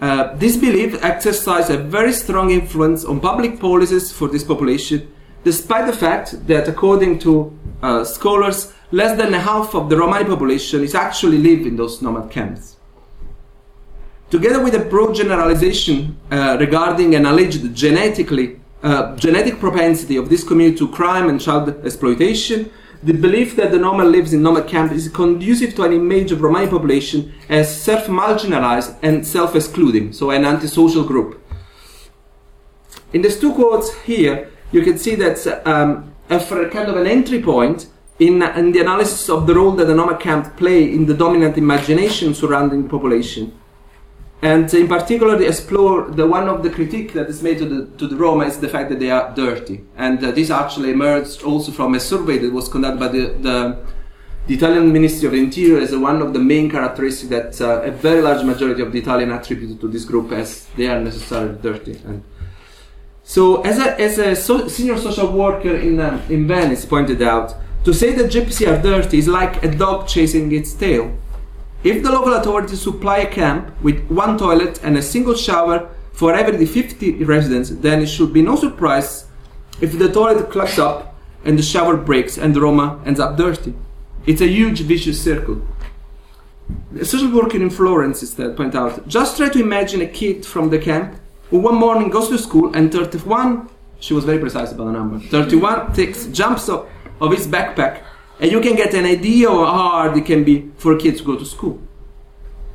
Uh, 0.00 0.34
this 0.36 0.56
belief 0.56 1.02
exercised 1.02 1.70
a 1.70 1.76
very 1.76 2.12
strong 2.12 2.50
influence 2.50 3.04
on 3.04 3.20
public 3.20 3.60
policies 3.60 4.12
for 4.12 4.28
this 4.28 4.44
population, 4.44 5.12
despite 5.44 5.86
the 5.86 5.92
fact 5.92 6.46
that, 6.46 6.68
according 6.68 7.18
to 7.18 7.56
uh, 7.82 8.04
scholars, 8.04 8.72
less 8.92 9.16
than 9.16 9.32
half 9.32 9.74
of 9.74 9.88
the 9.88 9.96
Romani 9.96 10.24
population 10.24 10.82
is 10.82 10.94
actually 10.94 11.38
live 11.38 11.66
in 11.66 11.76
those 11.76 12.02
nomad 12.02 12.30
camps. 12.30 12.76
Together 14.30 14.62
with 14.62 14.74
a 14.74 14.78
broad 14.78 15.14
generalization 15.14 16.16
uh, 16.30 16.56
regarding 16.60 17.14
an 17.14 17.26
alleged 17.26 17.74
genetically 17.74 18.59
uh, 18.82 19.14
genetic 19.16 19.60
propensity 19.60 20.16
of 20.16 20.28
this 20.28 20.42
community 20.42 20.78
to 20.78 20.88
crime 20.88 21.28
and 21.28 21.40
child 21.40 21.68
exploitation, 21.84 22.70
the 23.02 23.12
belief 23.12 23.56
that 23.56 23.70
the 23.70 23.78
nomad 23.78 24.08
lives 24.08 24.32
in 24.32 24.42
nomad 24.42 24.68
camp 24.68 24.92
is 24.92 25.08
conducive 25.08 25.74
to 25.74 25.82
an 25.82 25.92
image 25.92 26.32
of 26.32 26.42
Romani 26.42 26.68
population 26.68 27.32
as 27.48 27.82
self-marginalized 27.82 28.96
and 29.02 29.26
self-excluding, 29.26 30.12
so 30.12 30.30
an 30.30 30.44
antisocial 30.44 31.04
group. 31.04 31.42
In 33.12 33.22
these 33.22 33.40
two 33.40 33.54
quotes 33.54 33.94
here, 34.02 34.50
you 34.70 34.82
can 34.82 34.98
see 34.98 35.14
that 35.16 35.66
um, 35.66 36.14
a 36.28 36.38
kind 36.38 36.88
of 36.88 36.96
an 36.96 37.06
entry 37.06 37.42
point 37.42 37.88
in, 38.18 38.42
in, 38.42 38.72
the 38.72 38.80
analysis 38.80 39.28
of 39.30 39.46
the 39.46 39.54
role 39.54 39.72
that 39.72 39.86
the 39.86 39.94
nomad 39.94 40.20
camp 40.20 40.56
play 40.56 40.84
in 40.84 41.06
the 41.06 41.14
dominant 41.14 41.56
imagination 41.56 42.34
surrounding 42.34 42.82
the 42.84 42.88
population 42.88 43.59
and 44.42 44.72
in 44.72 44.88
particular 44.88 45.36
they 45.36 45.46
explore 45.46 46.10
the 46.10 46.26
one 46.26 46.48
of 46.48 46.62
the 46.62 46.70
critique 46.70 47.12
that 47.12 47.28
is 47.28 47.42
made 47.42 47.58
to 47.58 47.66
the 47.66 47.86
to 47.98 48.06
the 48.06 48.16
Roma 48.16 48.44
is 48.46 48.58
the 48.58 48.68
fact 48.68 48.88
that 48.90 48.98
they 48.98 49.10
are 49.10 49.34
dirty, 49.34 49.84
and 49.96 50.22
uh, 50.24 50.30
this 50.30 50.50
actually 50.50 50.90
emerged 50.90 51.42
also 51.42 51.70
from 51.72 51.94
a 51.94 52.00
survey 52.00 52.38
that 52.38 52.52
was 52.52 52.68
conducted 52.68 52.98
by 52.98 53.08
the, 53.08 53.26
the, 53.46 53.84
the 54.46 54.54
Italian 54.54 54.92
Ministry 54.92 55.28
of 55.28 55.34
Interior 55.34 55.78
as 55.78 55.94
one 55.94 56.22
of 56.22 56.32
the 56.32 56.38
main 56.38 56.70
characteristics 56.70 57.28
that 57.28 57.60
uh, 57.60 57.82
a 57.82 57.90
very 57.90 58.22
large 58.22 58.44
majority 58.44 58.80
of 58.80 58.92
the 58.92 58.98
Italian 58.98 59.30
attributed 59.30 59.78
to 59.80 59.88
this 59.88 60.06
group 60.06 60.32
as 60.32 60.66
they 60.76 60.86
are 60.86 60.98
necessarily 60.98 61.58
dirty. 61.60 62.00
And 62.06 62.24
so, 63.22 63.60
as 63.62 63.78
a, 63.78 64.00
as 64.00 64.18
a 64.18 64.34
so 64.34 64.68
senior 64.68 64.96
social 64.96 65.30
worker 65.30 65.76
in 65.76 66.00
uh, 66.00 66.24
in 66.30 66.48
Venice 66.48 66.86
pointed 66.86 67.20
out, 67.20 67.54
to 67.84 67.92
say 67.92 68.12
that 68.14 68.30
gypsies 68.30 68.66
are 68.66 68.80
dirty 68.80 69.18
is 69.18 69.28
like 69.28 69.62
a 69.62 69.70
dog 69.70 70.08
chasing 70.08 70.50
its 70.52 70.72
tail 70.72 71.12
if 71.82 72.02
the 72.02 72.10
local 72.10 72.34
authorities 72.34 72.80
supply 72.80 73.18
a 73.18 73.30
camp 73.30 73.74
with 73.82 74.06
one 74.08 74.36
toilet 74.36 74.80
and 74.82 74.96
a 74.96 75.02
single 75.02 75.34
shower 75.34 75.88
for 76.12 76.34
every 76.34 76.66
50 76.66 77.24
residents, 77.24 77.70
then 77.70 78.02
it 78.02 78.06
should 78.06 78.32
be 78.32 78.42
no 78.42 78.56
surprise 78.56 79.26
if 79.80 79.98
the 79.98 80.12
toilet 80.12 80.50
clogs 80.50 80.78
up 80.78 81.14
and 81.44 81.58
the 81.58 81.62
shower 81.62 81.96
breaks 81.96 82.36
and 82.36 82.54
the 82.54 82.60
Roma 82.60 83.00
ends 83.06 83.18
up 83.18 83.38
dirty. 83.38 83.74
It's 84.26 84.42
a 84.42 84.46
huge 84.46 84.80
vicious 84.82 85.22
circle. 85.22 85.62
A 86.98 87.04
social 87.04 87.30
worker 87.30 87.56
in 87.56 87.70
Florence 87.70 88.20
instead 88.20 88.56
point 88.56 88.74
out, 88.74 89.08
just 89.08 89.38
try 89.38 89.48
to 89.48 89.58
imagine 89.58 90.02
a 90.02 90.06
kid 90.06 90.44
from 90.44 90.68
the 90.68 90.78
camp 90.78 91.18
who 91.48 91.58
one 91.58 91.76
morning 91.76 92.10
goes 92.10 92.28
to 92.28 92.38
school 92.38 92.74
and 92.76 92.92
31, 92.92 93.70
she 93.98 94.12
was 94.12 94.24
very 94.24 94.38
precise 94.38 94.70
about 94.72 94.84
the 94.84 94.92
number, 94.92 95.18
31 95.18 95.94
takes, 95.94 96.26
jumps 96.26 96.68
up 96.68 96.88
of 97.20 97.32
his 97.32 97.46
backpack 97.46 98.02
and 98.40 98.50
you 98.50 98.60
can 98.60 98.74
get 98.74 98.94
an 98.94 99.04
idea 99.04 99.50
of 99.50 99.66
how 99.66 99.88
hard 99.90 100.16
it 100.16 100.24
can 100.24 100.42
be 100.42 100.70
for 100.78 100.96
kids 100.96 101.18
to 101.18 101.24
go 101.24 101.36
to 101.36 101.44
school. 101.44 101.80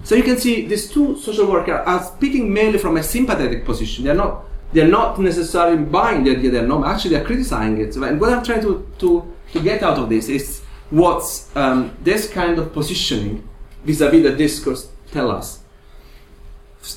So 0.03 0.13
you 0.13 0.21
can 0.21 0.37
see 0.37 0.67
these 0.67 0.89
two 0.89 1.17
social 1.17 1.47
workers 1.51 1.81
are 1.83 2.03
speaking 2.03 2.53
mainly 2.53 2.77
from 2.77 2.97
a 2.97 3.03
sympathetic 3.03 3.65
position. 3.65 4.05
They're 4.05 4.13
not 4.13 4.45
they're 4.71 4.87
not 4.87 5.19
necessarily 5.19 5.77
buying 5.77 6.23
the 6.23 6.31
idea 6.31 6.51
they're 6.51 6.67
not 6.67 6.85
actually 6.85 7.15
they're 7.15 7.25
criticizing 7.25 7.79
it. 7.79 7.95
And 7.95 8.21
what 8.21 8.31
I'm 8.31 8.43
trying 8.43 8.61
to, 8.61 8.87
to, 8.99 9.33
to 9.53 9.63
get 9.63 9.81
out 9.81 9.97
of 9.97 10.09
this 10.09 10.29
is 10.29 10.61
what 10.91 11.23
um, 11.55 11.95
this 12.01 12.29
kind 12.31 12.59
of 12.59 12.71
positioning 12.73 13.47
vis-a-vis 13.83 14.23
the 14.23 14.35
discourse 14.35 14.89
tell 15.11 15.31
us. 15.31 15.61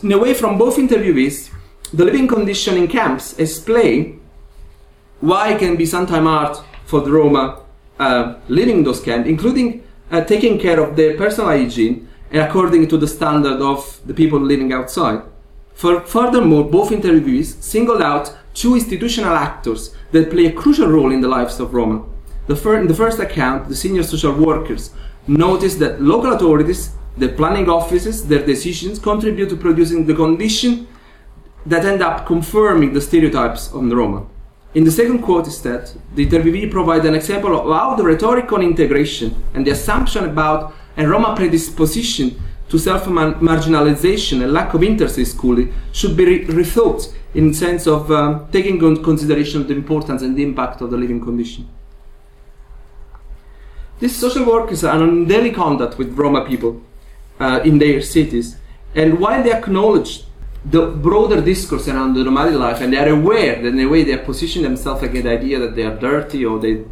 In 0.02 0.12
a 0.12 0.18
way, 0.18 0.34
from 0.34 0.58
both 0.58 0.76
interviewees, 0.76 1.50
the 1.94 2.04
living 2.04 2.28
condition 2.28 2.76
in 2.76 2.88
camps 2.88 3.38
explain 3.38 4.20
why 5.20 5.52
it 5.52 5.58
can 5.58 5.76
be 5.76 5.87
sometimes 5.87 6.26
hard 6.26 6.58
for 6.84 7.00
the 7.00 7.10
Roma 7.10 7.62
uh, 7.99 8.35
living 8.49 8.85
those 8.85 9.00
camps, 9.00 9.28
including 9.28 9.83
uh, 10.11 10.23
taking 10.25 10.59
care 10.59 10.81
of 10.81 10.97
their 10.97 11.17
personal 11.17 11.50
hygiene 11.50 12.09
according 12.33 12.88
to 12.88 12.99
the 12.99 13.07
standard 13.07 13.61
of 13.61 14.00
the 14.07 14.14
people 14.14 14.38
living 14.40 14.73
outside. 14.73 15.23
For, 15.75 16.00
furthermore, 16.00 16.64
both 16.64 16.90
interviewees 16.90 17.62
singled 17.62 18.02
out 18.02 18.37
two 18.52 18.75
institutional 18.75 19.35
actors 19.35 19.95
that 20.12 20.31
play 20.31 20.47
a 20.47 20.52
crucial 20.52 20.88
role 20.88 21.12
in 21.12 21.21
the 21.21 21.28
lives 21.28 21.61
of 21.61 21.73
Roma. 21.73 22.05
The 22.49 22.57
fir- 22.57 22.81
in 22.81 22.88
the 22.88 22.95
first 22.95 23.19
account, 23.21 23.69
the 23.69 23.76
senior 23.76 24.02
social 24.02 24.33
workers 24.33 24.90
noticed 25.26 25.78
that 25.78 26.02
local 26.02 26.33
authorities, 26.33 26.95
the 27.17 27.28
planning 27.28 27.69
offices, 27.69 28.26
their 28.26 28.45
decisions 28.45 28.99
contribute 28.99 29.50
to 29.50 29.57
producing 29.57 30.07
the 30.07 30.14
condition 30.14 30.88
that 31.67 31.85
end 31.85 32.02
up 32.02 32.26
confirming 32.26 32.93
the 32.93 33.00
stereotypes 33.00 33.73
on 33.73 33.88
the 33.88 33.97
Roma. 33.97 34.26
In 34.75 34.84
the 34.84 34.90
second 34.90 35.22
quote 35.22 35.46
instead, 35.46 35.90
the 36.14 36.26
interviewee 36.26 36.70
provides 36.70 37.06
an 37.06 37.14
example 37.14 37.58
of 37.58 37.75
how 37.75 37.94
the 37.96 38.04
rhetoric 38.04 38.52
on 38.52 38.62
integration 38.62 39.34
and 39.54 39.66
the 39.66 39.70
assumption 39.70 40.25
about 40.25 40.75
a 40.96 41.06
Roma 41.06 41.34
predisposition 41.34 42.40
to 42.68 42.78
self-marginalization 42.78 44.42
and 44.42 44.52
lack 44.52 44.75
of 44.75 44.82
interest 44.82 45.16
in 45.16 45.25
schooling 45.25 45.72
should 45.92 46.16
be 46.16 46.25
re- 46.26 46.44
rethought 46.46 47.14
in 47.32 47.48
the 47.48 47.54
sense 47.54 47.87
of 47.87 48.10
um, 48.10 48.46
taking 48.52 48.82
into 48.82 49.02
consideration 49.02 49.66
the 49.66 49.72
importance 49.72 50.20
and 50.20 50.37
the 50.37 50.42
impact 50.42 50.82
of 50.82 50.90
the 50.90 50.96
living 50.96 51.20
condition. 51.20 51.66
These 54.00 54.16
social 54.16 54.44
workers 54.44 54.84
are 54.84 55.02
in 55.02 55.26
daily 55.26 55.50
contact 55.50 55.96
with 55.96 56.12
Roma 56.12 56.44
people 56.44 56.82
uh, 57.40 57.60
in 57.64 57.78
their 57.78 58.02
cities, 58.02 58.56
and 58.94 59.18
while 59.18 59.42
they 59.42 59.52
acknowledge 59.52 60.25
the 60.70 60.87
broader 60.87 61.40
discourse 61.40 61.88
around 61.88 62.14
the 62.14 62.25
nomadic 62.25 62.54
life, 62.54 62.80
and 62.80 62.92
they 62.92 62.98
are 62.98 63.08
aware 63.08 63.62
that 63.62 63.68
in 63.68 63.80
a 63.80 63.87
way 63.87 64.04
they 64.04 64.12
are 64.12 64.25
positioning 64.25 64.64
themselves 64.64 65.02
against 65.02 65.25
the 65.25 65.30
idea 65.30 65.58
that 65.58 65.75
they 65.75 65.84
are 65.84 65.96
dirty 65.96 66.44
or 66.44 66.58
they 66.58 66.84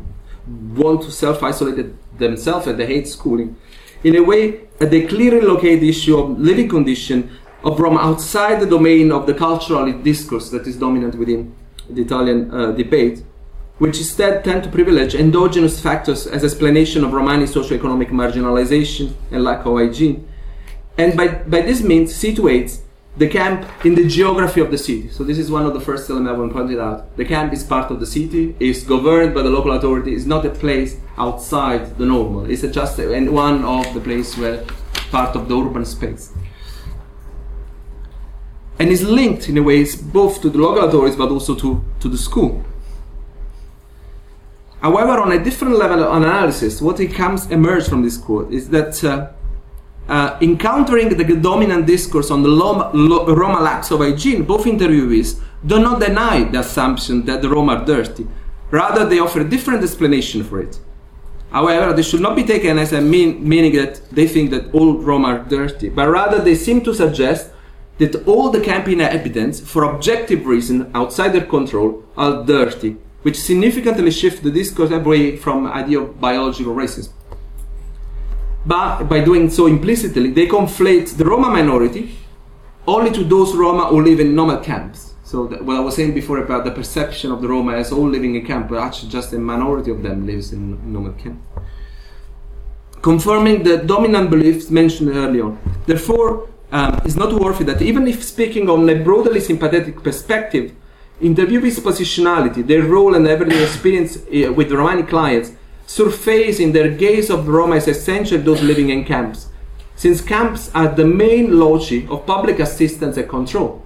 want 0.74 1.02
to 1.02 1.10
self-isolate 1.10 2.18
themselves 2.18 2.66
and 2.66 2.78
they 2.78 2.86
hate 2.86 3.08
schooling. 3.08 3.56
In 4.02 4.16
a 4.16 4.22
way, 4.22 4.68
they 4.78 5.06
clearly 5.06 5.40
locate 5.40 5.80
the 5.80 5.88
issue 5.88 6.16
of 6.16 6.38
living 6.38 6.68
condition 6.68 7.36
of 7.64 7.80
Roma 7.80 8.00
outside 8.00 8.60
the 8.60 8.66
domain 8.66 9.10
of 9.10 9.26
the 9.26 9.34
cultural 9.34 9.92
discourse 9.92 10.50
that 10.50 10.66
is 10.66 10.76
dominant 10.76 11.16
within 11.16 11.54
the 11.90 12.02
Italian 12.02 12.50
uh, 12.54 12.72
debate, 12.72 13.24
which 13.78 13.98
instead 13.98 14.44
tend 14.44 14.62
to 14.62 14.70
privilege 14.70 15.14
endogenous 15.14 15.80
factors 15.80 16.26
as 16.26 16.44
explanation 16.44 17.04
of 17.04 17.12
Romani 17.12 17.46
socio-economic 17.46 18.08
marginalization 18.08 19.12
and 19.30 19.44
lack 19.44 19.66
of 19.66 19.76
hygiene, 19.76 20.26
and 20.96 21.16
by, 21.16 21.28
by 21.28 21.60
this 21.60 21.82
means 21.82 22.12
situates 22.12 22.80
the 23.16 23.28
camp 23.28 23.66
in 23.84 23.94
the 23.94 24.06
geography 24.06 24.60
of 24.60 24.70
the 24.70 24.76
city. 24.76 25.08
So 25.08 25.24
this 25.24 25.38
is 25.38 25.50
one 25.50 25.64
of 25.64 25.72
the 25.72 25.80
first 25.80 26.08
elements 26.10 26.34
I 26.34 26.38
want 26.38 26.52
point 26.52 26.78
out. 26.78 27.16
The 27.16 27.24
camp 27.24 27.52
is 27.52 27.64
part 27.64 27.90
of 27.90 27.98
the 27.98 28.06
city, 28.06 28.54
is 28.60 28.84
governed 28.84 29.34
by 29.34 29.42
the 29.42 29.50
local 29.50 29.72
authority, 29.72 30.14
is 30.14 30.26
not 30.26 30.44
a 30.44 30.50
place 30.50 30.98
outside 31.16 31.96
the 31.96 32.04
normal. 32.04 32.50
It's 32.50 32.62
just 32.62 32.98
a, 32.98 33.14
and 33.14 33.30
one 33.30 33.64
of 33.64 33.92
the 33.94 34.00
places 34.00 34.36
where 34.36 34.64
part 35.10 35.34
of 35.34 35.48
the 35.48 35.56
urban 35.58 35.84
space. 35.84 36.32
And 38.78 38.90
is 38.90 39.02
linked 39.02 39.48
in 39.48 39.56
a 39.56 39.62
way 39.62 39.86
both 40.12 40.42
to 40.42 40.50
the 40.50 40.58
local 40.58 40.84
authorities 40.86 41.16
but 41.16 41.30
also 41.30 41.54
to, 41.54 41.82
to 42.00 42.08
the 42.08 42.18
school. 42.18 42.62
However, 44.82 45.18
on 45.18 45.32
a 45.32 45.42
different 45.42 45.78
level 45.78 46.04
of 46.04 46.22
analysis, 46.22 46.82
what 46.82 47.00
it 47.00 47.14
comes 47.14 47.50
emerge 47.50 47.88
from 47.88 48.02
this 48.02 48.18
quote 48.18 48.52
is 48.52 48.68
that 48.68 49.02
uh, 49.02 49.30
uh, 50.08 50.38
encountering 50.40 51.08
the 51.08 51.24
dominant 51.36 51.86
discourse 51.86 52.30
on 52.30 52.42
the 52.42 52.48
Roma, 52.48 52.90
Roma 52.92 53.60
lacks 53.60 53.90
of 53.90 54.00
hygiene, 54.00 54.44
both 54.44 54.64
interviewees 54.64 55.40
do 55.64 55.80
not 55.80 56.00
deny 56.00 56.44
the 56.44 56.60
assumption 56.60 57.24
that 57.24 57.42
the 57.42 57.48
Roma 57.48 57.74
are 57.74 57.84
dirty. 57.84 58.26
Rather, 58.70 59.04
they 59.04 59.18
offer 59.18 59.42
different 59.44 59.82
explanation 59.82 60.44
for 60.44 60.60
it. 60.60 60.78
However, 61.50 61.92
this 61.92 62.08
should 62.08 62.20
not 62.20 62.36
be 62.36 62.44
taken 62.44 62.78
as 62.78 62.92
a 62.92 63.00
mean, 63.00 63.48
meaning 63.48 63.74
that 63.76 64.10
they 64.10 64.26
think 64.28 64.50
that 64.50 64.72
all 64.74 64.98
Roma 64.98 65.28
are 65.28 65.38
dirty, 65.44 65.88
but 65.88 66.08
rather 66.08 66.38
they 66.40 66.54
seem 66.54 66.82
to 66.82 66.94
suggest 66.94 67.50
that 67.98 68.26
all 68.26 68.50
the 68.50 68.60
camp 68.60 68.88
inhabitants, 68.88 69.60
for 69.60 69.84
objective 69.84 70.44
reason 70.44 70.90
outside 70.94 71.30
their 71.30 71.46
control, 71.46 72.04
are 72.16 72.44
dirty, 72.44 72.96
which 73.22 73.40
significantly 73.40 74.10
shifts 74.10 74.40
the 74.40 74.50
discourse 74.50 74.90
away 74.90 75.36
from 75.36 75.66
idea 75.66 76.00
of 76.00 76.20
biological 76.20 76.74
racism. 76.74 77.10
But 78.66 79.04
by 79.04 79.24
doing 79.24 79.48
so 79.48 79.66
implicitly, 79.66 80.30
they 80.32 80.46
conflate 80.46 81.16
the 81.16 81.24
Roma 81.24 81.48
minority 81.50 82.16
only 82.86 83.12
to 83.12 83.22
those 83.22 83.54
Roma 83.54 83.86
who 83.86 84.02
live 84.02 84.18
in 84.18 84.34
nomad 84.34 84.64
camps. 84.64 85.14
So 85.22 85.46
that, 85.48 85.64
what 85.64 85.76
I 85.76 85.80
was 85.80 85.94
saying 85.96 86.14
before 86.14 86.38
about 86.38 86.64
the 86.64 86.70
perception 86.70 87.30
of 87.30 87.42
the 87.42 87.48
Roma 87.48 87.74
as 87.74 87.92
all 87.92 88.08
living 88.08 88.34
in 88.34 88.44
camp, 88.44 88.68
but 88.68 88.78
actually 88.78 89.10
just 89.10 89.32
a 89.32 89.38
minority 89.38 89.90
of 89.90 90.02
them 90.02 90.26
lives 90.26 90.52
in 90.52 90.92
nomad 90.92 91.18
camp. 91.18 91.40
Confirming 93.02 93.62
the 93.62 93.78
dominant 93.78 94.30
beliefs 94.30 94.70
mentioned 94.70 95.10
earlier. 95.10 95.56
Therefore, 95.86 96.48
um, 96.72 97.00
it's 97.04 97.14
not 97.16 97.32
worthy 97.32 97.64
that 97.64 97.82
even 97.82 98.08
if 98.08 98.24
speaking 98.24 98.68
on 98.68 98.88
a 98.88 98.96
broadly 98.96 99.40
sympathetic 99.40 100.02
perspective, 100.02 100.74
interviewees' 101.20 101.78
positionality, 101.80 102.66
their 102.66 102.82
role 102.82 103.14
and 103.14 103.26
everyday 103.26 103.62
experience 103.62 104.16
uh, 104.16 104.52
with 104.52 104.72
Romani 104.72 105.04
clients 105.04 105.52
surface 105.86 106.60
in 106.60 106.72
their 106.72 106.90
gaze 106.90 107.30
of 107.30 107.48
Roma 107.48 107.76
is 107.76 107.88
essential 107.88 108.38
those 108.38 108.62
living 108.62 108.90
in 108.90 109.04
camps, 109.04 109.48
since 109.94 110.20
camps 110.20 110.70
are 110.74 110.88
the 110.88 111.06
main 111.06 111.58
loci 111.58 112.06
of 112.08 112.26
public 112.26 112.58
assistance 112.58 113.16
and 113.16 113.28
control. 113.28 113.82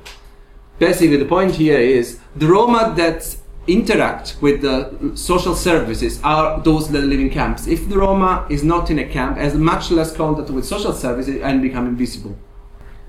Basically, 0.78 1.16
the 1.16 1.26
point 1.26 1.54
here 1.54 1.78
is 1.78 2.18
the 2.34 2.46
Roma 2.46 2.94
that 2.96 3.36
interact 3.66 4.36
with 4.40 4.62
the 4.62 5.12
social 5.14 5.54
services 5.54 6.20
are 6.24 6.60
those 6.60 6.90
that 6.90 7.02
live 7.02 7.20
in 7.20 7.30
camps. 7.30 7.66
If 7.66 7.88
the 7.88 7.98
Roma 7.98 8.46
is 8.48 8.64
not 8.64 8.90
in 8.90 8.98
a 8.98 9.06
camp, 9.06 9.36
has 9.36 9.54
much 9.54 9.90
less 9.90 10.16
contact 10.16 10.50
with 10.50 10.64
social 10.64 10.92
services 10.92 11.40
and 11.42 11.62
become 11.62 11.86
invisible. 11.86 12.36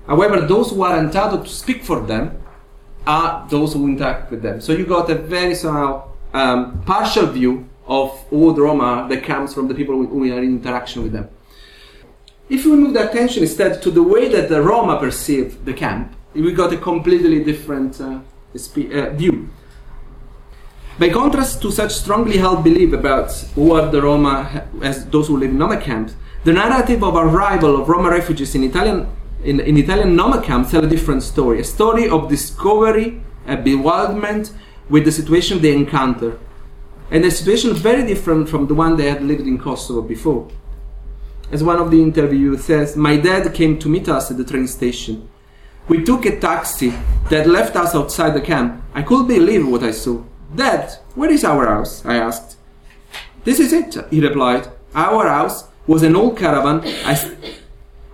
However, 0.06 0.40
those 0.42 0.70
who 0.70 0.82
are 0.82 0.98
entitled 0.98 1.46
to 1.46 1.52
speak 1.52 1.82
for 1.82 2.00
them 2.00 2.42
are 3.06 3.46
those 3.48 3.72
who 3.72 3.88
interact 3.88 4.30
with 4.30 4.42
them. 4.42 4.60
So 4.60 4.72
you 4.72 4.84
got 4.84 5.10
a 5.10 5.14
very 5.14 5.54
somehow 5.54 6.10
um, 6.34 6.82
partial 6.82 7.26
view 7.26 7.68
of 7.86 8.24
all 8.32 8.54
Roma 8.54 9.06
that 9.08 9.24
comes 9.24 9.52
from 9.54 9.68
the 9.68 9.74
people 9.74 9.94
who 10.06 10.32
are 10.32 10.38
in 10.38 10.56
interaction 10.58 11.02
with 11.02 11.12
them. 11.12 11.28
If 12.48 12.64
we 12.64 12.72
move 12.72 12.94
the 12.94 13.08
attention 13.08 13.42
instead 13.42 13.82
to 13.82 13.90
the 13.90 14.02
way 14.02 14.28
that 14.28 14.48
the 14.48 14.62
Roma 14.62 14.98
perceive 14.98 15.64
the 15.64 15.72
camp, 15.72 16.14
we 16.34 16.52
got 16.52 16.72
a 16.72 16.76
completely 16.76 17.42
different 17.42 18.00
uh, 18.00 18.20
uh, 18.54 19.10
view. 19.10 19.48
By 20.98 21.08
contrast 21.08 21.62
to 21.62 21.70
such 21.70 21.92
strongly 21.92 22.36
held 22.36 22.62
belief 22.62 22.92
about 22.92 23.32
who 23.54 23.72
are 23.72 23.90
the 23.90 24.02
Roma 24.02 24.66
as 24.82 25.06
those 25.06 25.28
who 25.28 25.36
live 25.36 25.50
in 25.50 25.58
Roma 25.58 25.80
camps, 25.80 26.14
the 26.44 26.52
narrative 26.52 27.02
of 27.02 27.16
arrival 27.16 27.80
of 27.80 27.88
Roma 27.88 28.10
refugees 28.10 28.54
in 28.54 28.64
Italian 28.64 29.08
in, 29.44 29.58
in 29.60 29.76
Italian 29.76 30.14
Noma 30.14 30.40
camps 30.40 30.70
tell 30.70 30.84
a 30.84 30.88
different 30.88 31.22
story, 31.22 31.60
a 31.60 31.64
story 31.64 32.08
of 32.08 32.28
discovery, 32.28 33.20
a 33.46 33.56
bewilderment 33.56 34.52
with 34.88 35.04
the 35.04 35.10
situation 35.10 35.60
they 35.60 35.74
encounter, 35.74 36.38
and 37.12 37.26
a 37.26 37.30
situation 37.30 37.74
very 37.74 38.06
different 38.06 38.48
from 38.48 38.66
the 38.66 38.74
one 38.74 38.96
they 38.96 39.10
had 39.10 39.22
lived 39.22 39.46
in 39.46 39.58
Kosovo 39.58 40.00
before. 40.00 40.48
As 41.52 41.62
one 41.62 41.78
of 41.78 41.90
the 41.90 42.00
interviewers 42.00 42.64
says, 42.64 42.96
my 42.96 43.18
dad 43.18 43.52
came 43.52 43.78
to 43.80 43.88
meet 43.90 44.08
us 44.08 44.30
at 44.30 44.38
the 44.38 44.44
train 44.44 44.66
station. 44.66 45.28
We 45.88 46.02
took 46.02 46.24
a 46.24 46.40
taxi 46.40 46.94
that 47.28 47.46
left 47.46 47.76
us 47.76 47.94
outside 47.94 48.30
the 48.30 48.40
camp. 48.40 48.82
I 48.94 49.02
couldn't 49.02 49.26
believe 49.26 49.68
what 49.68 49.82
I 49.82 49.90
saw. 49.90 50.22
Dad, 50.56 50.90
where 51.14 51.30
is 51.30 51.44
our 51.44 51.66
house? 51.66 52.02
I 52.06 52.16
asked. 52.16 52.56
This 53.44 53.60
is 53.60 53.74
it, 53.74 53.94
he 54.10 54.26
replied. 54.26 54.68
Our 54.94 55.28
house 55.28 55.68
was 55.86 56.02
an 56.02 56.16
old 56.16 56.38
caravan. 56.38 56.80
I, 57.04 57.36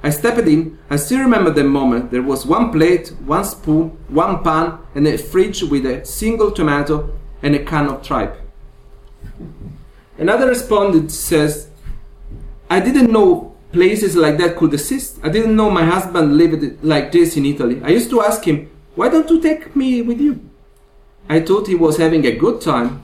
I 0.03 0.11
stepped 0.11 0.49
in. 0.49 0.77
I 0.91 0.97
still 0.97 1.21
remember 1.21 1.51
the 1.51 1.63
moment. 1.63 2.11
There 2.11 2.23
was 2.23 2.45
one 2.45 2.73
plate, 2.73 3.13
one 3.25 3.45
spoon, 3.45 3.97
one 4.09 4.43
pan, 4.43 4.79
and 4.97 5.07
a 5.07 5.17
fridge 5.17 5.63
with 5.63 5.87
a 5.87 6.05
single 6.05 6.51
tomato 6.51 7.17
and 7.43 7.55
a 7.55 7.65
can 7.65 7.87
of 7.87 8.03
tripe. 8.03 8.48
Another 10.19 10.49
respondent 10.49 11.11
says, 11.13 11.69
I 12.71 12.81
didn't 12.81 13.11
know 13.11 13.57
places 13.73 14.17
like 14.17 14.39
that 14.39 14.57
could 14.57 14.75
exist. 14.75 15.19
I 15.23 15.29
didn't 15.29 15.55
know 15.55 15.71
my 15.71 15.85
husband 15.85 16.37
lived 16.37 16.83
like 16.83 17.13
this 17.13 17.37
in 17.37 17.47
Italy. 17.47 17.81
I 17.85 17.91
used 17.91 18.11
to 18.11 18.23
ask 18.23 18.45
him, 18.45 18.71
Why 18.95 19.09
don't 19.09 19.29
you 19.31 19.41
take 19.41 19.77
me 19.77 20.03
with 20.03 20.21
you? 20.21 20.41
I 21.29 21.41
thought 21.41 21.67
he 21.69 21.75
was 21.75 21.99
having 21.99 22.25
a 22.27 22.33
good 22.37 22.61
time, 22.61 23.03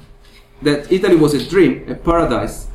that 0.62 0.90
Italy 0.90 1.16
was 1.16 1.34
a 1.34 1.48
dream, 1.48 1.84
a 1.88 1.94
paradise. 1.94 2.66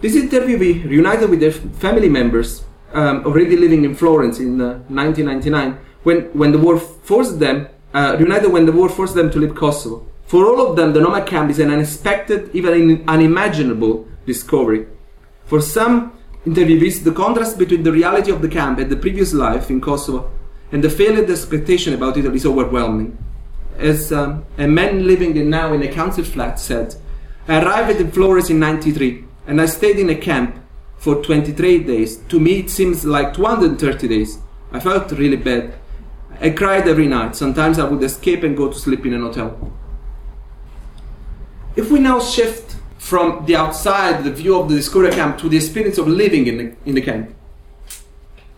This 0.00 0.14
interviewee, 0.14 0.84
reunited 0.88 1.30
with 1.30 1.40
their 1.40 1.52
family 1.52 2.08
members, 2.08 2.64
um, 2.92 3.24
already 3.24 3.56
living 3.56 3.84
in 3.84 3.94
Florence 3.94 4.38
in 4.38 4.60
uh, 4.60 4.78
1999, 4.88 5.78
when, 6.02 6.20
when 6.38 6.52
the 6.52 6.58
war 6.58 6.78
forced 6.78 7.38
them, 7.40 7.68
uh, 7.94 8.16
reunited 8.18 8.52
when 8.52 8.66
the 8.66 8.72
war 8.72 8.88
forced 8.88 9.14
them 9.14 9.30
to 9.30 9.38
leave 9.38 9.54
Kosovo. 9.54 10.06
For 10.28 10.44
all 10.44 10.60
of 10.60 10.76
them, 10.76 10.92
the 10.92 11.00
Nomad 11.00 11.26
camp 11.26 11.50
is 11.50 11.58
an 11.58 11.70
unexpected, 11.70 12.50
even 12.54 13.02
unimaginable 13.08 14.06
discovery. 14.26 14.86
For 15.46 15.62
some 15.62 16.12
interviewees, 16.44 17.02
the 17.02 17.12
contrast 17.12 17.58
between 17.58 17.82
the 17.82 17.92
reality 17.92 18.30
of 18.30 18.42
the 18.42 18.48
camp 18.48 18.78
and 18.78 18.90
the 18.90 18.96
previous 18.96 19.32
life 19.32 19.70
in 19.70 19.80
Kosovo 19.80 20.30
and 20.70 20.84
the 20.84 20.90
failed 20.90 21.30
expectation 21.30 21.94
about 21.94 22.18
it 22.18 22.26
is 22.26 22.44
overwhelming. 22.44 23.16
As 23.78 24.12
um, 24.12 24.44
a 24.58 24.66
man 24.66 25.06
living 25.06 25.34
in 25.34 25.48
now 25.48 25.72
in 25.72 25.82
a 25.82 25.88
council 25.88 26.24
flat 26.24 26.60
said, 26.60 26.94
I 27.48 27.64
arrived 27.64 27.98
in 27.98 28.10
Florence 28.10 28.50
in 28.50 28.60
93 28.60 29.24
and 29.46 29.58
I 29.62 29.64
stayed 29.64 29.98
in 29.98 30.10
a 30.10 30.14
camp 30.14 30.62
for 30.98 31.22
23 31.22 31.84
days. 31.84 32.18
To 32.28 32.38
me, 32.38 32.60
it 32.60 32.68
seems 32.68 33.06
like 33.06 33.32
230 33.32 34.06
days. 34.06 34.38
I 34.72 34.80
felt 34.80 35.10
really 35.12 35.36
bad. 35.36 35.72
I 36.38 36.50
cried 36.50 36.86
every 36.86 37.06
night. 37.06 37.34
Sometimes 37.34 37.78
I 37.78 37.88
would 37.88 38.02
escape 38.02 38.42
and 38.42 38.54
go 38.54 38.70
to 38.70 38.78
sleep 38.78 39.06
in 39.06 39.14
an 39.14 39.22
hotel. 39.22 39.72
If 41.78 41.92
we 41.92 42.00
now 42.00 42.18
shift 42.18 42.74
from 42.98 43.46
the 43.46 43.54
outside, 43.54 44.24
the 44.24 44.32
view 44.32 44.58
of 44.58 44.68
the 44.68 44.74
Discovery 44.74 45.12
camp, 45.12 45.38
to 45.38 45.48
the 45.48 45.56
experience 45.58 45.96
of 45.96 46.08
living 46.08 46.48
in 46.48 46.56
the, 46.56 46.76
in 46.84 46.96
the 46.96 47.00
camp. 47.00 47.36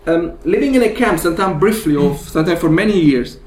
Um, 0.07 0.39
living 0.45 0.75
in 0.75 0.83
a 0.83 0.95
camp, 0.95 1.21
sometimes 1.21 1.61
briefly 1.61 1.97
or 1.97 2.17
sometimes 2.17 2.61
for 2.61 2.71
many 2.71 2.99
years, 2.99 3.39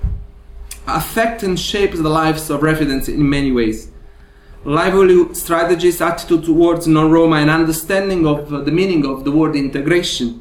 affects 0.85 1.41
and 1.41 1.59
shapes 1.59 1.97
the 1.97 2.07
lives 2.07 2.51
of 2.51 2.61
residents 2.61 3.07
in 3.09 3.27
many 3.27 3.51
ways. 3.51 3.89
Livelihood 4.63 5.35
strategies, 5.35 5.99
attitude 6.01 6.43
towards 6.43 6.85
non-Roma, 6.85 7.37
and 7.37 7.49
understanding 7.49 8.27
of 8.27 8.51
the 8.51 8.71
meaning 8.71 9.07
of 9.07 9.23
the 9.23 9.31
word 9.31 9.55
integration. 9.55 10.39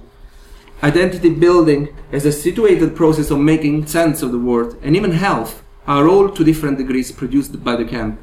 Identity 0.82 1.30
building 1.30 1.88
as 2.12 2.26
a 2.26 2.32
situated 2.32 2.94
process 2.94 3.30
of 3.30 3.38
making 3.38 3.86
sense 3.86 4.20
of 4.20 4.30
the 4.30 4.38
world, 4.38 4.76
and 4.82 4.94
even 4.94 5.12
health, 5.12 5.62
are 5.86 6.06
all 6.06 6.28
to 6.28 6.44
different 6.44 6.76
degrees 6.76 7.10
produced 7.10 7.64
by 7.64 7.76
the 7.76 7.86
camp. 7.86 8.20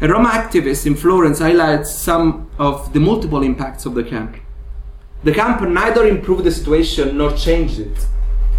A 0.00 0.08
Roma 0.08 0.30
activist 0.30 0.86
in 0.86 0.96
Florence 0.96 1.38
highlights 1.38 1.94
some 1.94 2.50
of 2.58 2.92
the 2.92 2.98
multiple 2.98 3.44
impacts 3.44 3.86
of 3.86 3.94
the 3.94 4.02
camp. 4.02 4.36
The 5.22 5.32
camp 5.32 5.62
neither 5.62 6.04
improved 6.06 6.42
the 6.42 6.50
situation 6.50 7.16
nor 7.16 7.30
changed 7.36 7.78
it. 7.78 8.06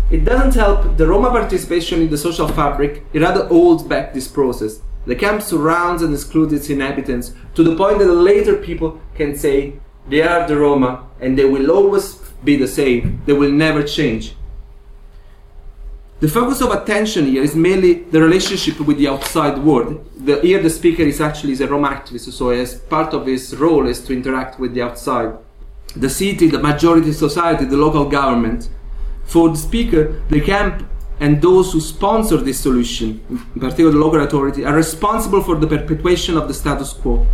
It 0.09 0.23
doesn't 0.23 0.53
help 0.53 0.95
the 0.95 1.05
Roma 1.05 1.31
participation 1.31 2.01
in 2.01 2.09
the 2.09 2.17
social 2.17 2.47
fabric, 2.47 3.03
it 3.11 3.21
rather 3.21 3.47
holds 3.47 3.83
back 3.83 4.13
this 4.13 4.29
process. 4.29 4.81
The 5.05 5.15
camp 5.15 5.41
surrounds 5.41 6.01
and 6.01 6.13
excludes 6.13 6.53
its 6.53 6.69
inhabitants 6.69 7.33
to 7.55 7.63
the 7.63 7.75
point 7.75 7.99
that 7.99 8.11
later 8.11 8.55
people 8.55 9.01
can 9.13 9.35
say 9.35 9.73
they 10.07 10.21
are 10.21 10.47
the 10.47 10.55
Roma 10.55 11.05
and 11.19 11.37
they 11.37 11.45
will 11.45 11.69
always 11.69 12.15
be 12.45 12.55
the 12.55 12.67
same, 12.67 13.21
they 13.25 13.33
will 13.33 13.51
never 13.51 13.83
change. 13.83 14.35
The 16.21 16.29
focus 16.29 16.61
of 16.61 16.71
attention 16.71 17.25
here 17.25 17.43
is 17.43 17.57
mainly 17.57 18.03
the 18.03 18.21
relationship 18.21 18.79
with 18.79 18.97
the 18.97 19.09
outside 19.09 19.57
world. 19.57 20.09
The, 20.15 20.39
here, 20.39 20.63
the 20.63 20.69
speaker 20.69 21.03
is 21.03 21.19
actually 21.19 21.51
is 21.51 21.59
a 21.59 21.67
Roma 21.67 21.89
activist, 21.89 22.31
so 22.31 22.51
as 22.51 22.75
part 22.75 23.13
of 23.13 23.25
his 23.25 23.53
role 23.57 23.85
is 23.85 24.01
to 24.05 24.13
interact 24.13 24.57
with 24.57 24.73
the 24.73 24.81
outside, 24.81 25.37
the 25.93 26.09
city, 26.09 26.47
the 26.47 26.59
majority 26.59 27.11
society, 27.11 27.65
the 27.65 27.75
local 27.75 28.07
government. 28.07 28.69
For 29.25 29.49
the 29.49 29.57
speaker, 29.57 30.23
the 30.29 30.39
camp 30.39 30.87
and 31.19 31.41
those 31.41 31.73
who 31.73 31.81
sponsor 31.81 32.37
this 32.37 32.61
solution, 32.61 33.21
in 33.29 33.59
particular 33.59 33.91
the 33.91 33.97
local 33.97 34.21
authority, 34.21 34.63
are 34.63 34.73
responsible 34.75 35.43
for 35.43 35.55
the 35.55 35.67
perpetuation 35.67 36.37
of 36.37 36.47
the 36.47 36.53
status 36.53 36.93
quo, 36.93 37.27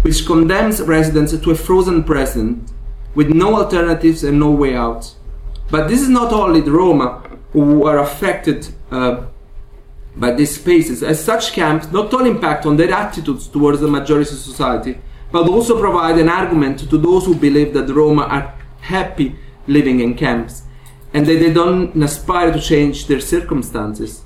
which 0.00 0.24
condemns 0.24 0.80
residents 0.80 1.36
to 1.36 1.50
a 1.50 1.54
frozen 1.54 2.02
present 2.02 2.72
with 3.14 3.28
no 3.28 3.56
alternatives 3.56 4.24
and 4.24 4.40
no 4.40 4.50
way 4.50 4.74
out. 4.74 5.14
But 5.70 5.88
this 5.88 6.00
is 6.00 6.08
not 6.08 6.32
only 6.32 6.62
the 6.62 6.70
Roma 6.70 7.25
who 7.52 7.86
are 7.86 7.98
affected 7.98 8.68
uh, 8.90 9.26
by 10.16 10.32
these 10.32 10.54
spaces. 10.54 11.02
As 11.02 11.22
such, 11.22 11.52
camps 11.52 11.90
not 11.92 12.12
only 12.14 12.30
impact 12.30 12.66
on 12.66 12.76
their 12.76 12.92
attitudes 12.92 13.48
towards 13.48 13.80
the 13.80 13.88
majority 13.88 14.30
society, 14.30 14.98
but 15.30 15.48
also 15.48 15.78
provide 15.78 16.18
an 16.18 16.28
argument 16.28 16.78
to 16.88 16.98
those 16.98 17.26
who 17.26 17.34
believe 17.34 17.74
that 17.74 17.88
Roma 17.92 18.22
are 18.22 18.54
happy 18.80 19.36
living 19.66 20.00
in 20.00 20.14
camps 20.14 20.62
and 21.12 21.26
that 21.26 21.38
they 21.38 21.52
don't 21.52 22.02
aspire 22.02 22.52
to 22.52 22.60
change 22.60 23.06
their 23.06 23.20
circumstances. 23.20 24.22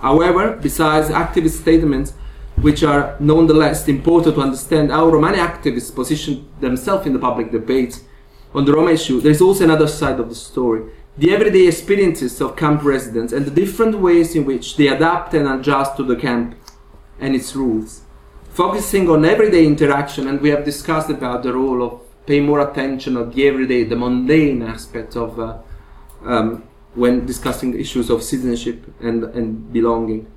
However, 0.00 0.58
besides 0.60 1.08
activist 1.08 1.60
statements, 1.60 2.14
which 2.56 2.82
are 2.82 3.16
nonetheless 3.20 3.88
important 3.88 4.34
to 4.34 4.42
understand 4.42 4.90
how 4.90 5.08
Romani 5.08 5.38
activists 5.38 5.94
position 5.94 6.48
themselves 6.60 7.06
in 7.06 7.12
the 7.12 7.18
public 7.18 7.50
debate 7.50 8.02
on 8.54 8.64
the 8.64 8.72
Roma 8.72 8.90
issue, 8.90 9.20
there 9.20 9.30
is 9.30 9.40
also 9.40 9.64
another 9.64 9.88
side 9.88 10.20
of 10.20 10.28
the 10.28 10.34
story 10.34 10.82
the 11.16 11.32
everyday 11.32 11.66
experiences 11.66 12.40
of 12.40 12.56
camp 12.56 12.82
residents 12.82 13.32
and 13.32 13.44
the 13.44 13.50
different 13.50 13.98
ways 13.98 14.34
in 14.34 14.44
which 14.44 14.76
they 14.76 14.88
adapt 14.88 15.34
and 15.34 15.46
adjust 15.46 15.96
to 15.96 16.02
the 16.02 16.16
camp 16.16 16.56
and 17.20 17.34
its 17.34 17.54
rules. 17.54 18.02
Focusing 18.50 19.08
on 19.08 19.24
everyday 19.24 19.66
interaction, 19.66 20.26
and 20.26 20.40
we 20.40 20.50
have 20.50 20.64
discussed 20.64 21.10
about 21.10 21.42
the 21.42 21.52
role 21.52 21.82
of 21.82 22.00
paying 22.26 22.46
more 22.46 22.60
attention 22.60 23.16
of 23.16 23.34
the 23.34 23.46
everyday, 23.46 23.84
the 23.84 23.96
mundane 23.96 24.62
aspect 24.62 25.16
of 25.16 25.38
uh, 25.38 25.58
um, 26.24 26.64
when 26.94 27.26
discussing 27.26 27.78
issues 27.78 28.10
of 28.10 28.22
citizenship 28.22 28.84
and, 29.00 29.24
and 29.24 29.72
belonging 29.72 30.30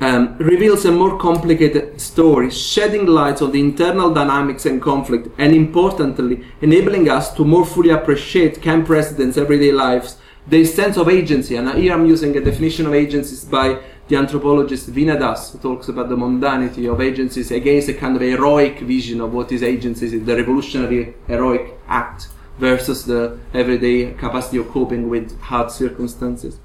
um, 0.00 0.36
reveals 0.38 0.84
a 0.84 0.92
more 0.92 1.18
complicated 1.18 2.00
story, 2.00 2.50
shedding 2.50 3.06
light 3.06 3.42
on 3.42 3.50
the 3.52 3.60
internal 3.60 4.12
dynamics 4.12 4.64
and 4.64 4.80
conflict, 4.80 5.28
and 5.38 5.54
importantly, 5.54 6.44
enabling 6.60 7.08
us 7.08 7.34
to 7.34 7.44
more 7.44 7.66
fully 7.66 7.90
appreciate 7.90 8.62
camp 8.62 8.88
residents' 8.88 9.36
everyday 9.36 9.72
lives, 9.72 10.18
their 10.46 10.64
sense 10.64 10.96
of 10.96 11.08
agency. 11.08 11.56
And 11.56 11.72
here 11.74 11.92
I'm 11.92 12.06
using 12.06 12.36
a 12.36 12.40
definition 12.40 12.86
of 12.86 12.94
agencies 12.94 13.44
by 13.44 13.80
the 14.06 14.16
anthropologist 14.16 14.90
Veena 14.90 15.18
Das, 15.18 15.52
who 15.52 15.58
talks 15.58 15.88
about 15.88 16.08
the 16.08 16.16
mundanity 16.16 16.90
of 16.90 17.00
agencies 17.00 17.50
against 17.50 17.88
a 17.88 17.94
kind 17.94 18.16
of 18.16 18.22
heroic 18.22 18.80
vision 18.80 19.20
of 19.20 19.34
what 19.34 19.52
is 19.52 19.62
agency, 19.62 20.18
the 20.18 20.36
revolutionary 20.36 21.14
heroic 21.26 21.74
act, 21.88 22.28
versus 22.58 23.04
the 23.04 23.38
everyday 23.52 24.12
capacity 24.14 24.56
of 24.56 24.68
coping 24.70 25.08
with 25.08 25.38
hard 25.40 25.70
circumstances. 25.70 26.58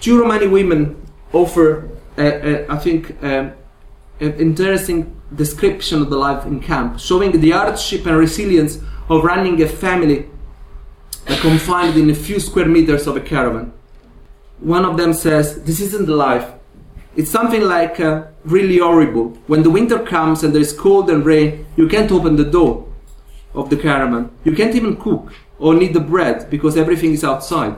Two 0.00 0.20
Romani 0.20 0.46
women 0.46 1.04
offer, 1.34 1.90
I 2.16 2.78
think, 2.78 3.22
um, 3.22 3.52
an 4.20 4.34
interesting 4.34 5.20
description 5.34 6.02
of 6.02 6.10
the 6.10 6.16
life 6.16 6.46
in 6.46 6.60
camp, 6.60 7.00
showing 7.00 7.40
the 7.40 7.50
hardship 7.50 8.06
and 8.06 8.16
resilience 8.16 8.78
of 9.08 9.24
running 9.24 9.60
a 9.62 9.68
family 9.68 10.28
confined 11.40 11.96
in 11.96 12.08
a 12.10 12.14
few 12.14 12.38
square 12.38 12.66
meters 12.66 13.06
of 13.06 13.16
a 13.16 13.20
caravan. 13.20 13.72
One 14.60 14.84
of 14.84 14.96
them 14.96 15.12
says, 15.12 15.62
This 15.64 15.80
isn't 15.80 16.08
life. 16.08 16.52
It's 17.16 17.30
something 17.30 17.62
like 17.62 18.00
uh, 18.00 18.26
really 18.44 18.78
horrible. 18.78 19.30
When 19.46 19.62
the 19.62 19.70
winter 19.70 19.98
comes 20.00 20.42
and 20.42 20.54
there's 20.54 20.72
cold 20.72 21.10
and 21.10 21.24
rain, 21.24 21.66
you 21.76 21.88
can't 21.88 22.10
open 22.10 22.36
the 22.36 22.44
door 22.44 22.88
of 23.54 23.70
the 23.70 23.76
caravan. 23.76 24.30
You 24.44 24.52
can't 24.52 24.74
even 24.74 24.96
cook 24.96 25.32
or 25.58 25.74
knead 25.74 25.94
the 25.94 26.00
bread 26.00 26.50
because 26.50 26.76
everything 26.76 27.12
is 27.12 27.24
outside. 27.24 27.76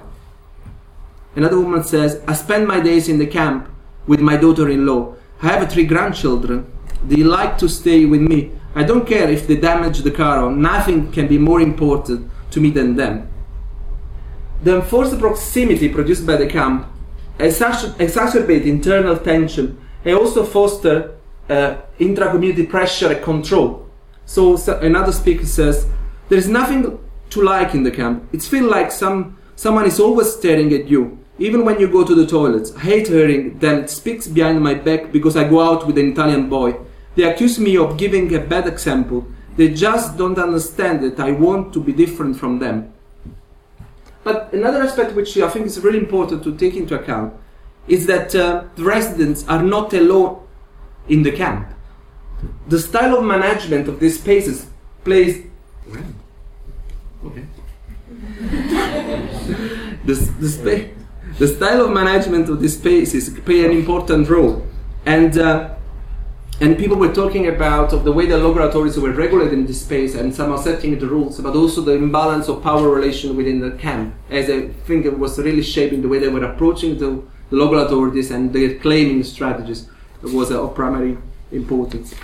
Another 1.37 1.61
woman 1.61 1.85
says, 1.85 2.22
I 2.27 2.33
spend 2.33 2.66
my 2.66 2.81
days 2.81 3.09
in 3.09 3.18
the 3.18 3.27
camp 3.27 3.68
with 4.07 4.20
my 4.20 4.37
daughter 4.37 4.70
in 4.70 4.87
law. 4.87 5.14
I 5.42 5.49
have 5.49 5.70
three 5.70 5.85
grandchildren. 5.85 6.72
They 7.07 7.22
like 7.22 7.59
to 7.59 7.68
stay 7.68 8.07
with 8.07 8.22
me. 8.22 8.53
I 8.75 8.83
don't 8.83 9.07
care 9.07 9.29
if 9.31 9.46
they 9.46 9.57
damage 9.57 9.99
the 9.99 10.11
car 10.11 10.42
or 10.42 10.51
nothing 10.51 11.12
can 11.12 11.29
be 11.29 11.38
more 11.38 11.61
important 11.61 12.31
to 12.53 12.61
me 12.61 12.70
than 12.70 12.96
them. 12.96 13.29
The 14.62 14.77
enforced 14.77 15.18
proximity 15.18 15.90
produced 15.90 16.27
by 16.27 16.37
the 16.37 16.46
camp 16.46 16.88
exacerbates 17.38 18.64
internal 18.64 19.18
tension 19.18 19.79
and 20.05 20.16
also 20.16 20.42
foster 20.42 21.16
uh, 21.51 21.77
intra-community 21.99 22.66
pressure 22.66 23.12
and 23.12 23.22
control. 23.22 23.87
So, 24.25 24.57
so 24.57 24.79
another 24.81 25.12
speaker 25.12 25.44
says, 25.44 25.87
there 26.29 26.38
is 26.38 26.49
nothing 26.49 26.99
to 27.31 27.42
like 27.42 27.75
in 27.75 27.83
the 27.83 27.90
camp. 27.90 28.29
It 28.33 28.42
feels 28.42 28.70
like 28.70 28.90
some 28.90 29.38
someone 29.55 29.87
is 29.87 30.01
always 30.01 30.33
staring 30.33 30.72
at 30.72 30.88
you. 30.88 31.18
Even 31.38 31.66
when 31.66 31.79
you 31.79 31.87
go 31.87 32.03
to 32.03 32.14
the 32.14 32.27
toilets, 32.27 32.75
I 32.75 32.81
hate 32.81 33.09
hearing 33.09 33.59
them 33.59 33.87
speaks 33.88 34.27
behind 34.27 34.62
my 34.62 34.72
back 34.75 35.12
because 35.12 35.37
I 35.37 35.46
go 35.46 35.61
out 35.61 35.87
with 35.87 35.99
an 35.99 36.12
Italian 36.12 36.49
boy. 36.49 36.77
They 37.14 37.25
accuse 37.25 37.59
me 37.59 37.77
of 37.77 37.99
giving 37.99 38.35
a 38.35 38.40
bad 38.40 38.66
example. 38.66 39.27
They 39.57 39.72
just 39.72 40.16
don't 40.16 40.38
understand 40.38 41.03
that 41.03 41.20
I 41.20 41.33
want 41.33 41.75
to 41.75 41.81
be 41.83 41.92
different 41.92 42.38
from 42.38 42.59
them. 42.59 42.92
But 44.25 44.53
another 44.53 44.83
aspect 44.83 45.14
which 45.14 45.37
I 45.37 45.49
think 45.51 45.66
is 45.66 45.81
really 45.81 45.99
important 45.99 46.42
to 46.44 46.57
take 46.57 46.75
into 46.75 46.99
account 46.99 47.35
is 47.87 48.07
that 48.07 48.35
uh, 48.35 48.64
the 48.75 48.85
residents 48.85 49.46
are 49.46 49.62
not 49.62 49.92
alone 49.92 50.42
in 51.09 51.22
the 51.22 51.33
camp. 51.33 51.68
The 52.68 52.79
style 52.79 53.18
of 53.18 53.25
management 53.25 53.88
of 53.88 54.01
these 54.01 54.18
spaces 54.18 54.66
plays. 55.05 55.46
Okay. 57.25 57.44
the, 60.05 60.14
the 60.40 60.49
space 60.49 60.96
the 61.38 61.49
style 61.49 61.85
of 61.85 61.90
management 61.90 62.49
of 62.49 62.61
these 62.61 62.79
spaces 62.79 63.29
play 63.40 63.64
an 63.64 63.72
important 63.72 64.29
role. 64.29 64.66
And 65.05 65.38
uh, 65.38 65.77
and 66.59 66.79
people 66.79 66.96
were 66.96 67.12
talking 67.12 67.49
about 67.49 67.92
of 67.92 68.05
the 68.05 68.12
way 68.12 68.25
the 68.25 68.38
local 68.38 68.62
authorities 68.62 68.99
were 68.99 69.12
regulating 69.12 69.66
this 69.66 69.83
space 69.83 70.14
and 70.14 70.35
somehow 70.35 70.57
setting 70.57 70.99
the 70.99 71.07
rules, 71.07 71.38
but 71.38 71.55
also 71.55 71.83
the 71.83 71.92
imbalance 71.92 72.49
of 72.49 72.62
power 72.62 72.88
relation 72.88 73.37
within 73.37 73.61
the 73.61 73.72
camp, 73.72 74.14
as 74.31 74.49
I 74.49 74.68
think 74.87 75.05
it 75.05 75.18
was 75.18 75.38
really 75.38 75.62
shaping 75.62 76.01
the 76.01 76.09
way 76.09 76.18
they 76.18 76.29
were 76.29 76.44
approaching 76.44 76.96
the, 76.96 77.22
the 77.51 77.57
local 77.57 77.79
authorities 77.81 78.31
and 78.31 78.55
their 78.55 78.79
claiming 78.79 79.22
strategies 79.22 79.90
was 80.22 80.51
of 80.51 80.75
primary 80.75 81.18
importance. 81.53 82.14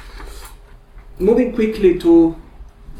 Moving 1.18 1.54
quickly 1.54 1.98
to 1.98 2.34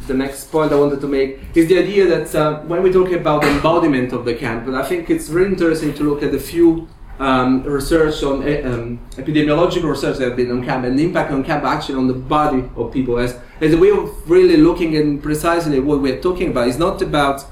the 0.07 0.15
next 0.15 0.51
point 0.51 0.73
I 0.73 0.77
wanted 0.77 1.01
to 1.01 1.09
make 1.09 1.39
is 1.55 1.69
the 1.69 1.79
idea 1.79 2.07
that 2.07 2.35
uh, 2.35 2.61
when 2.63 2.83
we 2.83 2.93
talk 2.93 3.11
about 3.13 3.43
the 3.43 3.49
embodiment 3.49 4.13
of 4.13 4.25
the 4.25 4.35
camp, 4.35 4.67
but 4.67 4.75
I 4.75 4.85
think 4.85 5.11
it's 5.11 5.29
really 5.29 5.53
interesting 5.53 5.95
to 5.95 6.03
look 6.03 6.23
at 6.23 6.35
a 6.35 6.41
few 6.41 6.89
um, 7.19 7.63
research 7.63 8.23
on 8.23 8.43
um, 8.43 8.99
epidemiological 9.13 9.89
research 9.91 10.19
that 10.19 10.29
have 10.29 10.37
been 10.37 10.51
on 10.51 10.65
camp 10.65 10.85
and 10.85 10.99
the 10.99 11.05
impact 11.05 11.31
on 11.31 11.45
camp 11.45 11.65
actually 11.65 11.97
on 11.97 12.09
the 12.09 12.15
body 12.15 12.69
of 12.75 12.93
people 12.93 13.19
as, 13.19 13.39
as 13.61 13.73
a 13.73 13.79
way 13.79 13.91
of 13.91 14.29
really 14.29 14.57
looking 14.57 14.97
at 14.97 15.23
precisely 15.23 15.79
what 15.79 16.01
we're 16.01 16.21
talking 16.21 16.51
about. 16.51 16.69
It's 16.69 16.79
not 16.79 17.01
about 17.01 17.45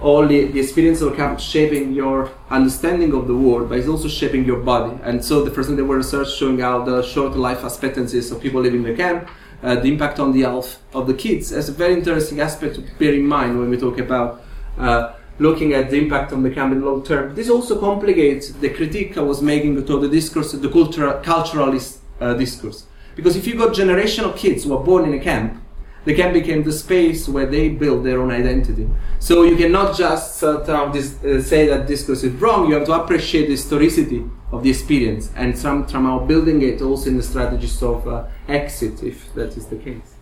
only 0.00 0.46
the 0.46 0.60
experience 0.60 1.00
of 1.00 1.16
camp 1.16 1.40
shaping 1.40 1.92
your 1.92 2.30
understanding 2.50 3.12
of 3.12 3.26
the 3.26 3.34
world, 3.34 3.68
but 3.68 3.78
it's 3.78 3.88
also 3.88 4.08
shaping 4.08 4.44
your 4.44 4.60
body. 4.60 4.96
And 5.02 5.22
so 5.22 5.44
the 5.44 5.50
first 5.50 5.68
thing 5.68 5.76
there 5.76 5.84
were 5.84 5.96
research 5.96 6.32
showing 6.36 6.60
how 6.60 6.84
the 6.84 7.02
short 7.02 7.36
life 7.36 7.64
expectancies 7.64 8.30
of 8.30 8.40
people 8.40 8.60
living 8.60 8.84
in 8.84 8.90
the 8.90 8.96
camp 8.96 9.28
uh, 9.62 9.74
the 9.76 9.88
impact 9.88 10.18
on 10.18 10.32
the 10.32 10.42
health 10.42 10.80
of 10.94 11.06
the 11.06 11.14
kids 11.14 11.52
as 11.52 11.68
a 11.68 11.72
very 11.72 11.94
interesting 11.94 12.40
aspect 12.40 12.76
to 12.76 12.82
bear 12.98 13.14
in 13.14 13.26
mind 13.26 13.58
when 13.58 13.70
we 13.70 13.76
talk 13.76 13.98
about 13.98 14.42
uh, 14.78 15.12
looking 15.38 15.72
at 15.72 15.90
the 15.90 15.96
impact 15.96 16.32
on 16.32 16.42
the 16.42 16.50
camp 16.50 16.72
in 16.72 16.84
long 16.84 17.02
term. 17.04 17.34
This 17.34 17.48
also 17.48 17.78
complicates 17.78 18.50
the 18.50 18.70
critique 18.70 19.16
I 19.16 19.22
was 19.22 19.42
making 19.42 19.84
to 19.86 20.00
the 20.00 20.08
discourse, 20.08 20.52
the 20.52 20.68
cultural, 20.68 21.20
culturalist 21.22 21.98
uh, 22.20 22.34
discourse. 22.34 22.86
Because 23.14 23.36
if 23.36 23.46
you 23.46 23.56
got 23.56 23.74
generation 23.74 24.24
of 24.24 24.36
kids 24.36 24.64
who 24.64 24.76
are 24.76 24.84
born 24.84 25.04
in 25.04 25.14
a 25.14 25.22
camp, 25.22 25.60
the 26.08 26.14
camp 26.14 26.32
became 26.32 26.62
the 26.62 26.72
space 26.72 27.28
where 27.28 27.44
they 27.44 27.68
build 27.68 28.02
their 28.02 28.22
own 28.22 28.30
identity. 28.30 28.88
So 29.18 29.42
you 29.42 29.56
cannot 29.56 29.94
just 29.94 30.42
uh, 30.42 31.42
say 31.42 31.66
that 31.66 31.86
discourse 31.86 32.22
is 32.24 32.32
wrong. 32.40 32.66
You 32.66 32.76
have 32.76 32.86
to 32.86 32.94
appreciate 32.94 33.44
the 33.44 33.56
historicity 33.60 34.24
of 34.50 34.62
the 34.62 34.70
experience 34.70 35.30
and 35.36 35.56
some, 35.58 35.86
somehow 35.86 36.24
building 36.24 36.62
it 36.62 36.80
also 36.80 37.10
in 37.10 37.18
the 37.18 37.22
strategies 37.22 37.82
of 37.82 38.08
uh, 38.08 38.24
exit, 38.48 39.02
if 39.02 39.34
that 39.34 39.54
is 39.58 39.66
the 39.66 39.76
case. 39.76 40.14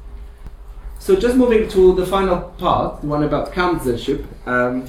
So 0.98 1.14
just 1.14 1.36
moving 1.36 1.68
to 1.68 1.94
the 1.94 2.04
final 2.04 2.40
part, 2.58 3.02
the 3.02 3.06
one 3.06 3.22
about 3.22 3.52
campzenship. 3.52 4.26
Um, 4.44 4.88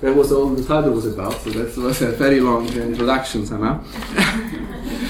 that 0.00 0.14
was 0.14 0.30
all 0.30 0.46
the 0.46 0.62
title 0.62 0.92
was 0.92 1.06
about, 1.06 1.34
so 1.40 1.50
that 1.50 1.76
was 1.76 2.02
a 2.02 2.12
very 2.12 2.40
long 2.40 2.68
introduction 2.68 3.44
somehow. 3.46 3.82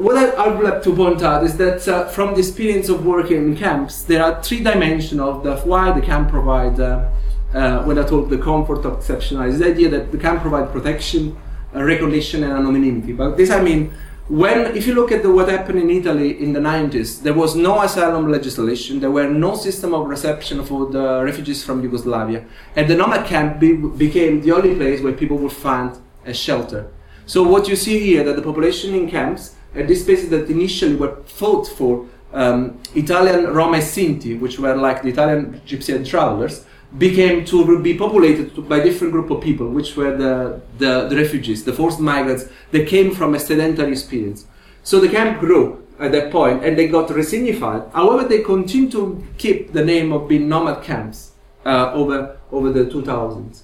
what 0.00 0.16
I, 0.16 0.48
would 0.48 0.64
like 0.64 0.82
to 0.84 0.96
point 0.96 1.22
out 1.22 1.44
is 1.44 1.56
that 1.58 1.86
uh, 1.86 2.08
from 2.08 2.32
the 2.32 2.40
experience 2.40 2.88
of 2.88 3.04
working 3.04 3.36
in 3.36 3.56
camps, 3.56 4.02
there 4.02 4.24
are 4.24 4.42
three 4.42 4.60
dimensions 4.60 5.20
of 5.20 5.44
the, 5.44 5.56
why 5.58 5.92
the 5.92 6.00
camp 6.00 6.30
provide, 6.30 6.80
uh, 6.80 7.08
uh, 7.52 7.82
when 7.84 7.98
I 7.98 8.04
talk 8.04 8.30
the 8.30 8.38
comfort 8.38 8.86
of 8.86 9.00
exceptionality, 9.00 9.58
the 9.58 9.66
idea 9.66 9.88
that 9.90 10.10
the 10.10 10.16
camp 10.16 10.40
provides 10.40 10.72
protection, 10.72 11.36
recognition, 11.74 12.44
and 12.44 12.52
anonymity. 12.52 13.12
But 13.12 13.36
this 13.36 13.50
I 13.50 13.62
mean, 13.62 13.92
when 14.28 14.74
if 14.74 14.86
you 14.86 14.94
look 14.94 15.12
at 15.12 15.22
the, 15.22 15.30
what 15.30 15.50
happened 15.50 15.78
in 15.80 15.90
Italy 15.90 16.42
in 16.42 16.54
the 16.54 16.60
90s, 16.60 17.22
there 17.22 17.34
was 17.34 17.54
no 17.54 17.82
asylum 17.82 18.30
legislation, 18.30 19.00
there 19.00 19.10
were 19.10 19.28
no 19.28 19.54
system 19.54 19.92
of 19.92 20.06
reception 20.06 20.64
for 20.64 20.86
the 20.86 21.22
refugees 21.22 21.62
from 21.62 21.82
Yugoslavia, 21.82 22.46
and 22.74 22.88
the 22.88 22.96
nomad 22.96 23.26
camp 23.26 23.60
be, 23.60 23.76
became 23.76 24.40
the 24.40 24.52
only 24.52 24.74
place 24.76 25.02
where 25.02 25.12
people 25.12 25.36
would 25.36 25.52
find 25.52 25.98
a 26.24 26.32
shelter. 26.32 26.90
So 27.26 27.42
what 27.42 27.68
you 27.68 27.76
see 27.76 27.98
here, 27.98 28.24
that 28.24 28.36
the 28.36 28.42
population 28.42 28.94
in 28.94 29.10
camps 29.10 29.56
and 29.74 29.88
these 29.88 30.02
spaces 30.02 30.30
that 30.30 30.48
initially 30.50 30.96
were 30.96 31.16
thought 31.26 31.66
for 31.68 32.06
um, 32.32 32.80
Italian 32.94 33.52
Roma 33.52 33.78
Sinti, 33.78 34.38
which 34.38 34.58
were 34.58 34.74
like 34.76 35.02
the 35.02 35.08
Italian 35.08 35.60
gypsy 35.66 35.94
and 35.94 36.06
travelers, 36.06 36.64
became 36.98 37.44
to 37.44 37.80
be 37.80 37.96
populated 37.96 38.68
by 38.68 38.80
different 38.80 39.12
group 39.12 39.30
of 39.30 39.40
people, 39.40 39.68
which 39.68 39.96
were 39.96 40.16
the, 40.16 40.60
the, 40.78 41.08
the, 41.08 41.16
refugees, 41.16 41.64
the 41.64 41.72
forced 41.72 42.00
migrants 42.00 42.46
that 42.72 42.88
came 42.88 43.14
from 43.14 43.34
a 43.34 43.38
sedentary 43.38 43.92
experience. 43.92 44.46
So 44.82 44.98
the 44.98 45.08
camp 45.08 45.38
grew 45.38 45.86
at 46.00 46.12
that 46.12 46.32
point 46.32 46.64
and 46.64 46.76
they 46.76 46.88
got 46.88 47.08
resignified. 47.10 47.92
However, 47.92 48.26
they 48.26 48.42
continue 48.42 48.90
to 48.90 49.24
keep 49.38 49.72
the 49.72 49.84
name 49.84 50.12
of 50.12 50.28
being 50.28 50.48
nomad 50.48 50.82
camps 50.82 51.32
uh, 51.64 51.92
over, 51.92 52.38
over 52.50 52.72
the 52.72 52.86
2000s. 52.86 53.62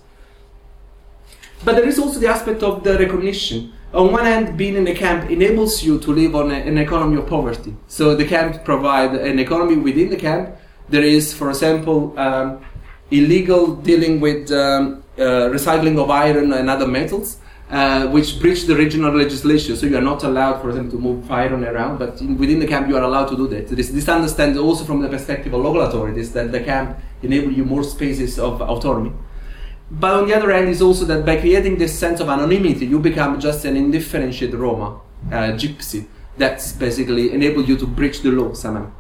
But 1.65 1.77
there 1.77 1.89
is 1.89 1.99
also 1.99 2.21
the 2.21 2.29
aspect 2.29 2.63
of 2.63 2.85
the 2.85 2.99
recognition. 2.99 3.73
On 3.97 4.13
one 4.13 4.27
hand, 4.27 4.59
being 4.59 4.77
in 4.77 4.87
a 4.89 4.95
camp 4.95 5.31
enables 5.31 5.83
you 5.83 5.99
to 6.01 6.13
live 6.13 6.37
on 6.37 6.51
a, 6.51 6.55
an 6.55 6.77
economy 6.77 7.17
of 7.17 7.27
poverty. 7.27 7.75
So 7.87 8.15
the 8.15 8.27
camp 8.27 8.63
provide 8.63 9.15
an 9.15 9.39
economy 9.39 9.77
within 9.77 10.11
the 10.11 10.19
camp. 10.19 10.55
There 10.91 11.03
is, 11.03 11.33
for 11.33 11.49
example, 11.49 12.13
um, 12.19 12.63
illegal 13.11 13.75
dealing 13.75 14.21
with 14.21 14.53
um, 14.53 15.03
uh, 15.17 15.49
recycling 15.57 15.99
of 15.99 16.11
iron 16.11 16.53
and 16.53 16.69
other 16.69 16.87
metals. 16.87 17.39
Uh, 17.69 18.07
which 18.07 18.39
breach 18.39 18.63
the 18.67 18.77
regional 18.77 19.13
legislation. 19.13 19.75
So 19.77 19.87
you 19.87 19.97
are 19.97 20.09
not 20.13 20.23
allowed, 20.23 20.61
for 20.63 20.69
example, 20.69 20.93
to 20.93 21.03
move 21.03 21.29
iron 21.29 21.65
around, 21.65 21.99
but 21.99 22.21
in, 22.21 22.39
within 22.39 22.61
the 22.61 22.67
camp 22.67 22.87
you 22.89 22.97
are 22.97 23.03
allowed 23.03 23.27
to 23.31 23.37
do 23.37 23.49
that. 23.49 23.67
This, 23.67 23.89
this 23.89 24.09
understands 24.09 24.57
also 24.57 24.85
from 24.85 25.03
the 25.03 25.09
perspective 25.09 25.53
of 25.53 25.63
local 25.65 25.81
authorities 25.81 26.33
that 26.35 26.53
the 26.53 26.61
camp 26.61 26.97
enable 27.23 27.51
you 27.51 27.65
more 27.65 27.83
spaces 27.83 28.39
of 28.39 28.63
autonomy. 28.63 29.11
But 29.91 30.15
on 30.15 30.27
the 30.27 30.35
other 30.35 30.51
hand, 30.51 30.69
is 30.69 30.83
also 30.83 31.05
that 31.05 31.25
by 31.25 31.37
creating 31.37 31.79
this 31.79 31.97
sense 31.97 32.21
of 32.21 32.29
anonymity, 32.29 32.87
you 32.87 32.99
become 32.99 33.39
just 33.39 33.65
an 33.65 33.77
indifferentiated 33.77 34.59
Roma, 34.59 35.01
uh, 35.31 35.53
gypsy, 35.53 36.07
that's 36.37 36.73
basically 36.73 37.33
enable 37.33 37.63
you 37.63 37.77
to 37.79 37.87
breach 37.87 38.23
the 38.23 38.31
law 38.31 38.53
somehow. 38.53 38.91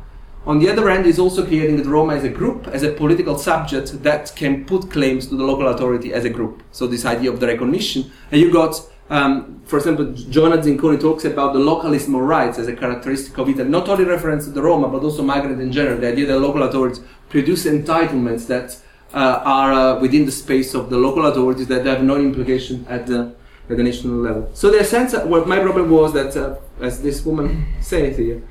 On 0.46 0.60
the 0.60 0.70
other 0.70 0.88
hand, 0.88 1.06
is 1.06 1.18
also 1.18 1.44
creating 1.44 1.76
the 1.76 1.88
Roma 1.88 2.14
as 2.14 2.22
a 2.22 2.28
group, 2.28 2.68
as 2.68 2.84
a 2.84 2.92
political 2.92 3.36
subject 3.36 4.00
that 4.04 4.32
can 4.36 4.64
put 4.64 4.92
claims 4.92 5.26
to 5.26 5.36
the 5.36 5.42
local 5.42 5.66
authority 5.66 6.14
as 6.14 6.24
a 6.24 6.30
group. 6.30 6.62
So 6.70 6.86
this 6.86 7.04
idea 7.04 7.32
of 7.32 7.40
the 7.40 7.48
recognition, 7.48 8.12
and 8.30 8.40
you 8.40 8.52
got, 8.52 8.80
um, 9.10 9.60
for 9.64 9.78
example, 9.78 10.12
Jonathan 10.12 10.78
Zincone 10.78 11.00
talks 11.00 11.24
about 11.24 11.52
the 11.52 11.58
localism 11.58 12.14
of 12.14 12.20
rights 12.22 12.60
as 12.60 12.68
a 12.68 12.76
characteristic 12.76 13.36
of 13.38 13.48
Italy, 13.48 13.68
not 13.68 13.88
only 13.88 14.04
reference 14.04 14.44
to 14.44 14.52
the 14.52 14.62
Roma, 14.62 14.88
but 14.88 15.02
also 15.02 15.24
migrant 15.24 15.60
in 15.60 15.72
general. 15.72 15.98
The 15.98 16.12
idea 16.12 16.26
that 16.26 16.38
local 16.38 16.62
authorities 16.62 17.02
produce 17.28 17.66
entitlements 17.66 18.46
that 18.46 18.78
uh, 19.14 19.40
are 19.44 19.72
uh, 19.72 20.00
within 20.00 20.26
the 20.26 20.32
space 20.32 20.74
of 20.74 20.90
the 20.90 20.96
local 20.96 21.26
authorities 21.26 21.66
that 21.68 21.86
have 21.86 22.02
no 22.02 22.16
implication 22.16 22.84
at 22.88 23.06
the 23.06 23.34
at 23.68 23.76
the 23.76 23.82
national 23.82 24.14
level. 24.14 24.50
So 24.54 24.70
the 24.70 24.84
sense, 24.84 25.12
what 25.14 25.48
my 25.48 25.58
problem 25.58 25.90
was 25.90 26.12
that, 26.12 26.36
uh, 26.36 26.56
as 26.80 27.02
this 27.02 27.24
woman 27.24 27.66
says 27.80 28.16
here, 28.16 28.42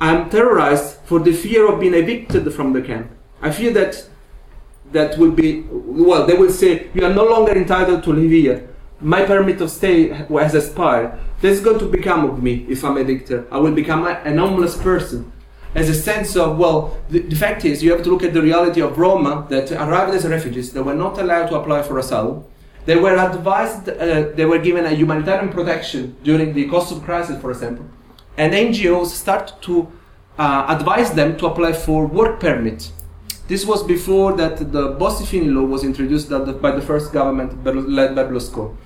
I'm 0.00 0.30
terrorized 0.30 0.98
for 1.04 1.18
the 1.18 1.32
fear 1.32 1.70
of 1.70 1.80
being 1.80 1.94
evicted 1.94 2.52
from 2.52 2.72
the 2.72 2.82
camp. 2.82 3.10
I 3.42 3.50
fear 3.50 3.72
that 3.72 4.08
that 4.92 5.18
will 5.18 5.32
be 5.32 5.64
well. 5.70 6.26
They 6.26 6.34
will 6.34 6.52
say 6.52 6.90
you 6.94 7.04
are 7.04 7.12
no 7.12 7.24
longer 7.24 7.52
entitled 7.52 8.04
to 8.04 8.12
live 8.12 8.30
here. 8.30 8.68
My 9.00 9.24
permit 9.24 9.60
of 9.60 9.70
stay 9.70 10.08
has 10.08 10.54
expired. 10.54 11.18
This 11.40 11.58
is 11.58 11.64
going 11.64 11.78
to 11.80 11.86
become 11.86 12.24
of 12.24 12.42
me 12.42 12.64
if 12.68 12.84
I'm 12.84 12.96
evicted. 12.96 13.46
I 13.50 13.58
will 13.58 13.74
become 13.74 14.06
an 14.06 14.38
homeless 14.38 14.76
person. 14.76 15.32
As 15.74 15.88
a 15.88 15.94
sense 15.94 16.36
of 16.36 16.56
well, 16.56 16.96
the, 17.10 17.20
the 17.20 17.36
fact 17.36 17.64
is 17.64 17.82
you 17.82 17.90
have 17.92 18.02
to 18.04 18.10
look 18.10 18.22
at 18.22 18.32
the 18.32 18.42
reality 18.42 18.80
of 18.80 18.96
Roma 18.98 19.46
that 19.50 19.72
arrived 19.72 20.14
as 20.14 20.26
refugees. 20.26 20.72
They 20.72 20.80
were 20.80 20.94
not 20.94 21.18
allowed 21.18 21.48
to 21.48 21.56
apply 21.56 21.82
for 21.82 21.98
asylum. 21.98 22.44
They 22.86 22.96
were 22.96 23.16
advised. 23.16 23.88
Uh, 23.88 24.30
they 24.34 24.44
were 24.44 24.58
given 24.58 24.84
a 24.84 24.90
humanitarian 24.90 25.50
protection 25.50 26.16
during 26.22 26.52
the 26.52 26.68
Kosovo 26.68 27.00
crisis, 27.00 27.40
for 27.40 27.50
example 27.50 27.86
and 28.36 28.52
NGOs 28.52 29.08
started 29.08 29.60
to 29.62 29.92
uh, 30.38 30.66
advise 30.68 31.12
them 31.12 31.36
to 31.38 31.46
apply 31.46 31.72
for 31.72 32.06
work 32.06 32.40
permit. 32.40 32.90
This 33.46 33.66
was 33.66 33.82
before 33.82 34.32
that 34.36 34.72
the 34.72 34.92
Bossi-Fini 34.92 35.48
law 35.48 35.64
was 35.64 35.84
introduced 35.84 36.30
by 36.30 36.70
the 36.70 36.82
first 36.82 37.12
government 37.12 37.62
led 37.64 38.14
by 38.14 38.24
Berlusconi. 38.24 38.76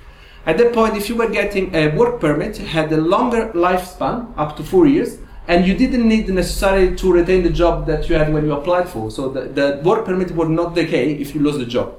At 0.47 0.59
that 0.59 0.73
point, 0.73 0.97
if 0.97 1.09
you 1.09 1.15
were 1.15 1.29
getting 1.29 1.75
a 1.75 1.89
work 1.89 2.21
permit, 2.21 2.59
you 2.59 2.67
had 2.67 2.91
a 2.93 2.97
longer 2.97 3.51
lifespan, 3.55 4.33
up 4.37 4.57
to 4.57 4.65
four 4.65 4.87
years, 4.87 5.19
and 5.49 5.67
you 5.67 5.75
didn't 5.75 6.07
need 6.07 6.29
necessarily 6.29 6.95
to 6.95 7.11
retain 7.11 7.43
the 7.43 7.51
job 7.51 7.87
that 7.87 8.09
you 8.09 8.15
had 8.15 8.33
when 8.33 8.45
you 8.45 8.53
applied 8.53 8.89
for. 8.89 9.11
So 9.11 9.31
the, 9.31 9.43
the 9.59 9.81
work 9.83 10.05
permit 10.05 10.31
would 10.33 10.51
not 10.51 10.75
decay 10.75 11.15
if 11.15 11.35
you 11.35 11.41
lose 11.41 11.57
the 11.57 11.65
job. 11.65 11.99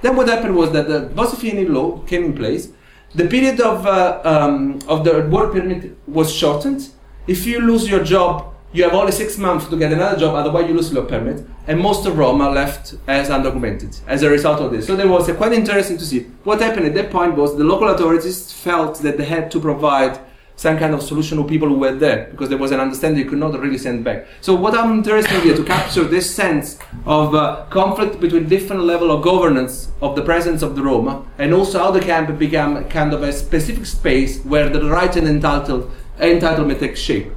Then 0.00 0.16
what 0.16 0.28
happened 0.28 0.56
was 0.56 0.72
that 0.72 0.88
the 0.88 1.00
Bossi-Fini 1.14 1.66
law 1.66 1.98
came 2.06 2.24
in 2.24 2.34
place, 2.34 2.70
the 3.14 3.26
period 3.26 3.60
of, 3.60 3.86
uh, 3.86 4.20
um, 4.24 4.78
of 4.88 5.04
the 5.04 5.26
work 5.28 5.52
permit 5.52 5.98
was 6.08 6.32
shortened. 6.32 6.88
If 7.26 7.46
you 7.46 7.60
lose 7.60 7.88
your 7.88 8.02
job, 8.02 8.54
you 8.72 8.84
have 8.84 8.94
only 8.94 9.12
six 9.12 9.36
months 9.36 9.66
to 9.68 9.76
get 9.76 9.92
another 9.92 10.18
job, 10.18 10.34
otherwise 10.34 10.68
you 10.68 10.74
lose 10.74 10.92
your 10.92 11.04
permit. 11.04 11.44
And 11.66 11.80
most 11.80 12.06
of 12.06 12.16
Roma 12.16 12.50
left 12.50 12.94
as 13.06 13.28
undocumented 13.28 14.00
as 14.06 14.22
a 14.22 14.30
result 14.30 14.60
of 14.60 14.70
this. 14.70 14.86
So 14.86 14.96
there 14.96 15.08
was 15.08 15.30
quite 15.32 15.52
interesting 15.52 15.98
to 15.98 16.06
see. 16.06 16.20
What 16.44 16.60
happened 16.60 16.86
at 16.86 16.94
that 16.94 17.10
point 17.10 17.36
was 17.36 17.56
the 17.56 17.64
local 17.64 17.88
authorities 17.88 18.50
felt 18.50 18.98
that 19.00 19.18
they 19.18 19.24
had 19.26 19.50
to 19.50 19.60
provide 19.60 20.18
some 20.58 20.76
kind 20.76 20.92
of 20.92 21.00
solution 21.00 21.38
to 21.38 21.44
people 21.44 21.68
who 21.68 21.78
were 21.78 21.94
there 21.94 22.26
because 22.32 22.48
there 22.48 22.58
was 22.58 22.72
an 22.72 22.80
understanding 22.80 23.22
you 23.22 23.30
could 23.30 23.38
not 23.38 23.56
really 23.60 23.78
send 23.78 24.02
back. 24.02 24.26
So 24.40 24.56
what 24.56 24.76
I'm 24.76 24.90
interested 24.90 25.40
here 25.40 25.56
to 25.56 25.62
capture 25.62 26.02
this 26.02 26.34
sense 26.34 26.78
of 27.06 27.32
uh, 27.32 27.64
conflict 27.70 28.18
between 28.18 28.48
different 28.48 28.82
level 28.82 29.12
of 29.12 29.22
governance 29.22 29.92
of 30.02 30.16
the 30.16 30.22
presence 30.22 30.62
of 30.62 30.74
the 30.74 30.82
Roma 30.82 31.24
and 31.38 31.54
also 31.54 31.78
how 31.78 31.92
the 31.92 32.00
camp 32.00 32.36
became 32.40 32.82
kind 32.88 33.12
of 33.14 33.22
a 33.22 33.32
specific 33.32 33.86
space 33.86 34.42
where 34.42 34.68
the 34.68 34.84
right 34.84 35.14
and 35.14 35.28
entitled 35.28 35.92
entitlement 36.18 36.80
takes 36.80 36.98
shape. 36.98 37.30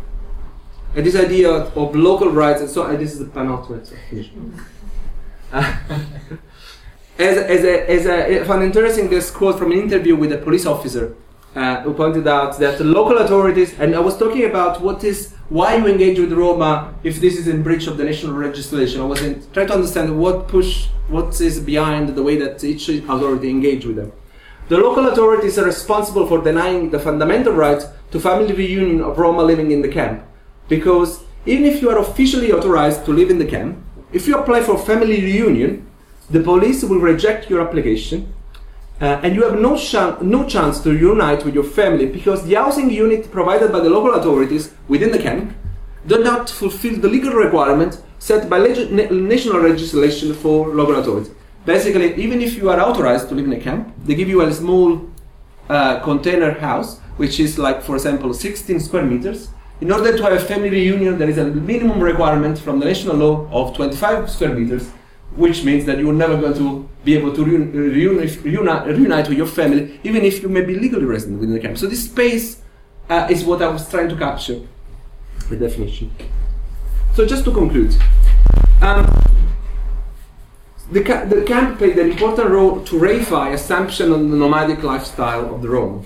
And 0.96 1.06
this 1.06 1.16
idea 1.16 1.52
of 1.52 1.96
local 1.96 2.32
rights 2.32 2.62
and 2.62 2.70
so 2.72 2.88
and 2.88 2.98
this 2.98 3.14
is 3.14 3.20
the 3.20 3.26
penultimate. 3.26 3.94
Uh, 5.54 5.78
as, 7.20 7.38
as, 7.38 8.06
a, 8.08 8.32
as 8.32 8.48
found 8.48 8.64
interesting 8.64 9.12
this 9.12 9.30
quote 9.30 9.60
from 9.60 9.72
an 9.74 9.78
interview 9.78 10.16
with 10.16 10.32
a 10.32 10.38
police 10.38 10.66
officer 10.66 11.16
uh, 11.56 11.82
who 11.82 11.94
pointed 11.94 12.28
out 12.28 12.58
that 12.60 12.78
the 12.78 12.84
local 12.84 13.18
authorities, 13.18 13.78
and 13.80 13.96
I 13.96 14.00
was 14.00 14.18
talking 14.18 14.46
about 14.46 14.82
what 14.82 15.04
is 15.04 15.34
why 15.50 15.76
you 15.76 15.86
engage 15.88 16.18
with 16.18 16.32
Roma 16.32 16.94
if 17.04 17.20
this 17.20 17.38
is 17.38 17.48
in 17.48 17.62
breach 17.62 17.88
of 17.88 17.98
the 17.98 18.06
national 18.06 18.36
legislation. 18.36 19.02
I 19.02 19.06
was 19.06 19.22
in, 19.22 19.44
trying 19.52 19.68
to 19.68 19.74
understand 19.74 20.18
what 20.18 20.48
push, 20.48 20.88
what 21.10 21.40
is 21.42 21.60
behind 21.60 22.16
the 22.16 22.24
way 22.24 22.38
that 22.38 22.64
each 22.64 22.88
authority 22.88 23.50
engage 23.50 23.86
with 23.86 23.98
them. 23.98 24.14
The 24.70 24.78
local 24.78 25.10
authorities 25.10 25.60
are 25.60 25.66
responsible 25.66 26.26
for 26.28 26.42
denying 26.42 26.92
the 26.92 27.00
fundamental 27.00 27.52
right 27.52 27.84
to 28.12 28.20
family 28.20 28.54
reunion 28.54 29.02
of 29.02 29.18
Roma 29.18 29.44
living 29.44 29.72
in 29.72 29.82
the 29.82 29.90
camp, 29.90 30.24
because 30.70 31.24
even 31.46 31.66
if 31.66 31.82
you 31.82 31.90
are 31.90 31.98
officially 31.98 32.54
authorized 32.54 33.04
to 33.06 33.12
live 33.12 33.30
in 33.30 33.40
the 33.40 33.46
camp, 33.46 33.78
if 34.14 34.28
you 34.28 34.38
apply 34.38 34.62
for 34.62 34.78
family 34.78 35.22
reunion, 35.22 35.86
the 36.30 36.40
police 36.40 36.84
will 36.84 37.00
reject 37.00 37.50
your 37.50 37.60
application 37.60 38.34
uh, 39.02 39.20
and 39.24 39.36
you 39.36 39.42
have 39.44 39.60
no, 39.60 39.76
no 40.22 40.48
chance 40.48 40.80
to 40.82 40.92
reunite 40.92 41.44
with 41.44 41.56
your 41.56 41.64
family 41.64 42.06
because 42.06 42.46
the 42.46 42.54
housing 42.54 42.90
unit 42.90 43.32
provided 43.32 43.72
by 43.72 43.80
the 43.80 43.90
local 43.90 44.14
authorities 44.14 44.74
within 44.88 45.12
the 45.12 45.18
camp 45.18 45.56
do 46.06 46.24
not 46.24 46.50
fulfill 46.50 46.96
the 47.00 47.08
legal 47.08 47.34
requirement 47.34 48.02
set 48.20 48.48
by 48.48 48.60
leg- 48.60 48.92
national 49.12 49.62
legislation 49.62 50.34
for 50.34 50.68
local 50.70 50.96
authorities. 50.96 51.34
Basically, 51.66 52.14
even 52.16 52.42
if 52.42 52.56
you 52.56 52.70
are 52.70 52.80
authorized 52.80 53.30
to 53.30 53.36
live 53.36 53.46
in 53.46 53.54
a 53.54 53.60
camp, 53.60 53.92
they 54.06 54.14
give 54.14 54.30
you 54.30 54.42
a 54.42 54.54
small 54.54 55.10
uh, 55.70 56.00
container 56.02 56.52
house, 56.52 57.00
which 57.18 57.40
is 57.40 57.58
like, 57.58 57.82
for 57.82 57.96
example, 57.96 58.34
16 58.34 58.80
square 58.80 59.04
meters. 59.04 59.50
In 59.80 59.92
order 59.92 60.16
to 60.16 60.24
have 60.24 60.34
a 60.34 60.40
family 60.40 60.70
reunion, 60.70 61.18
there 61.18 61.30
is 61.30 61.40
a 61.40 61.46
minimum 61.46 62.00
requirement 62.00 62.60
from 62.60 62.80
the 62.80 62.86
national 62.86 63.16
law 63.16 63.48
of 63.52 63.76
25 63.76 64.30
square 64.30 64.54
meters 64.54 64.92
which 65.36 65.64
means 65.64 65.86
that 65.86 65.98
you're 65.98 66.14
never 66.14 66.40
going 66.40 66.54
to 66.54 66.90
be 67.04 67.16
able 67.18 67.34
to 67.34 67.44
reunite, 67.44 68.44
reunite 68.44 69.28
with 69.28 69.38
your 69.38 69.48
family, 69.48 70.00
even 70.04 70.24
if 70.24 70.42
you 70.42 70.50
may 70.50 70.62
be 70.62 70.78
legally 70.78 71.06
resident 71.06 71.40
within 71.40 71.56
the 71.56 71.60
camp. 71.60 71.78
So 71.78 71.88
this 71.88 72.06
space 72.06 72.62
uh, 73.10 73.28
is 73.30 73.44
what 73.44 73.62
I 73.62 73.68
was 73.68 73.90
trying 73.90 74.10
to 74.10 74.16
capture, 74.16 74.62
the 75.50 75.56
definition. 75.56 76.12
So 77.16 77.26
just 77.26 77.44
to 77.46 77.52
conclude, 77.52 77.96
um, 78.82 79.06
the, 80.92 81.04
ca- 81.04 81.26
the 81.26 81.44
camp 81.44 81.80
played 81.80 81.98
an 81.98 82.12
important 82.12 82.50
role 82.50 82.84
to 82.84 82.96
reify 83.00 83.54
assumption 83.54 84.12
on 84.12 84.30
the 84.30 84.38
nomadic 84.38 84.84
lifestyle 84.84 85.54
of 85.54 85.62
the 85.62 85.70
Rome. 85.70 86.06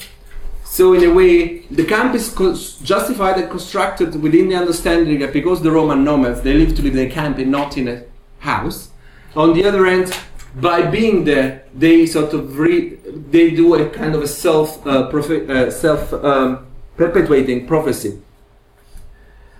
So 0.63 0.93
in 0.93 1.03
a 1.03 1.13
way, 1.13 1.59
the 1.71 1.85
camp 1.85 2.15
is 2.15 2.29
co- 2.29 2.53
justified 2.53 3.37
and 3.37 3.49
constructed 3.49 4.21
within 4.21 4.49
the 4.49 4.55
understanding 4.55 5.19
that 5.19 5.33
because 5.33 5.61
the 5.61 5.71
Roman 5.71 6.03
nomads, 6.03 6.41
they 6.41 6.53
live 6.53 6.75
to 6.75 6.81
live 6.81 6.95
in 6.95 7.07
a 7.07 7.09
camp 7.09 7.37
and 7.37 7.51
not 7.51 7.77
in 7.77 7.87
a 7.87 8.03
house, 8.39 8.89
on 9.35 9.53
the 9.53 9.65
other 9.65 9.85
hand, 9.85 10.17
by 10.55 10.83
being 10.83 11.25
there, 11.25 11.63
they 11.73 12.05
sort 12.05 12.33
of 12.33 12.57
re, 12.57 12.95
they 13.29 13.51
do 13.51 13.75
a 13.75 13.89
kind 13.89 14.15
of 14.15 14.21
a 14.21 14.27
self 14.27 14.85
uh, 14.87 15.09
profi- 15.11 15.49
uh, 15.49 15.69
self 15.71 16.13
um, 16.13 16.65
perpetuating 16.95 17.67
prophecy. 17.67 18.21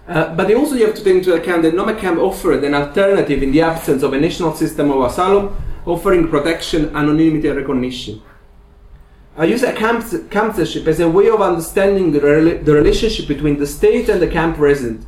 Uh, 0.08 0.34
but 0.36 0.47
they 0.47 0.53
also 0.53 0.75
you 0.75 0.86
have 0.86 0.95
to 0.95 1.03
take 1.03 1.15
into 1.15 1.34
account 1.34 1.63
that 1.63 1.73
Nomad 1.73 1.97
Camp 1.97 2.19
offered 2.19 2.63
an 2.63 2.75
alternative 2.75 3.41
in 3.41 3.51
the 3.51 3.62
absence 3.62 4.03
of 4.03 4.13
a 4.13 4.19
national 4.19 4.53
system 4.55 4.91
of 4.91 5.01
asylum, 5.01 5.55
offering 5.86 6.27
protection, 6.27 6.95
anonymity, 6.95 7.47
and 7.47 7.58
recognition. 7.58 8.21
I 9.38 9.45
use 9.45 9.63
a 9.63 9.73
camp, 9.73 10.05
campzenship 10.29 10.88
as 10.88 10.99
a 11.01 11.10
way 11.10 11.27
of 11.27 11.41
understanding 11.41 12.12
the, 12.13 12.19
the 12.63 12.73
relationship 12.73 13.27
between 13.27 13.58
the 13.58 13.67
state 13.67 14.08
and 14.08 14.21
the 14.21 14.27
camp 14.27 14.58
resident, 14.60 15.05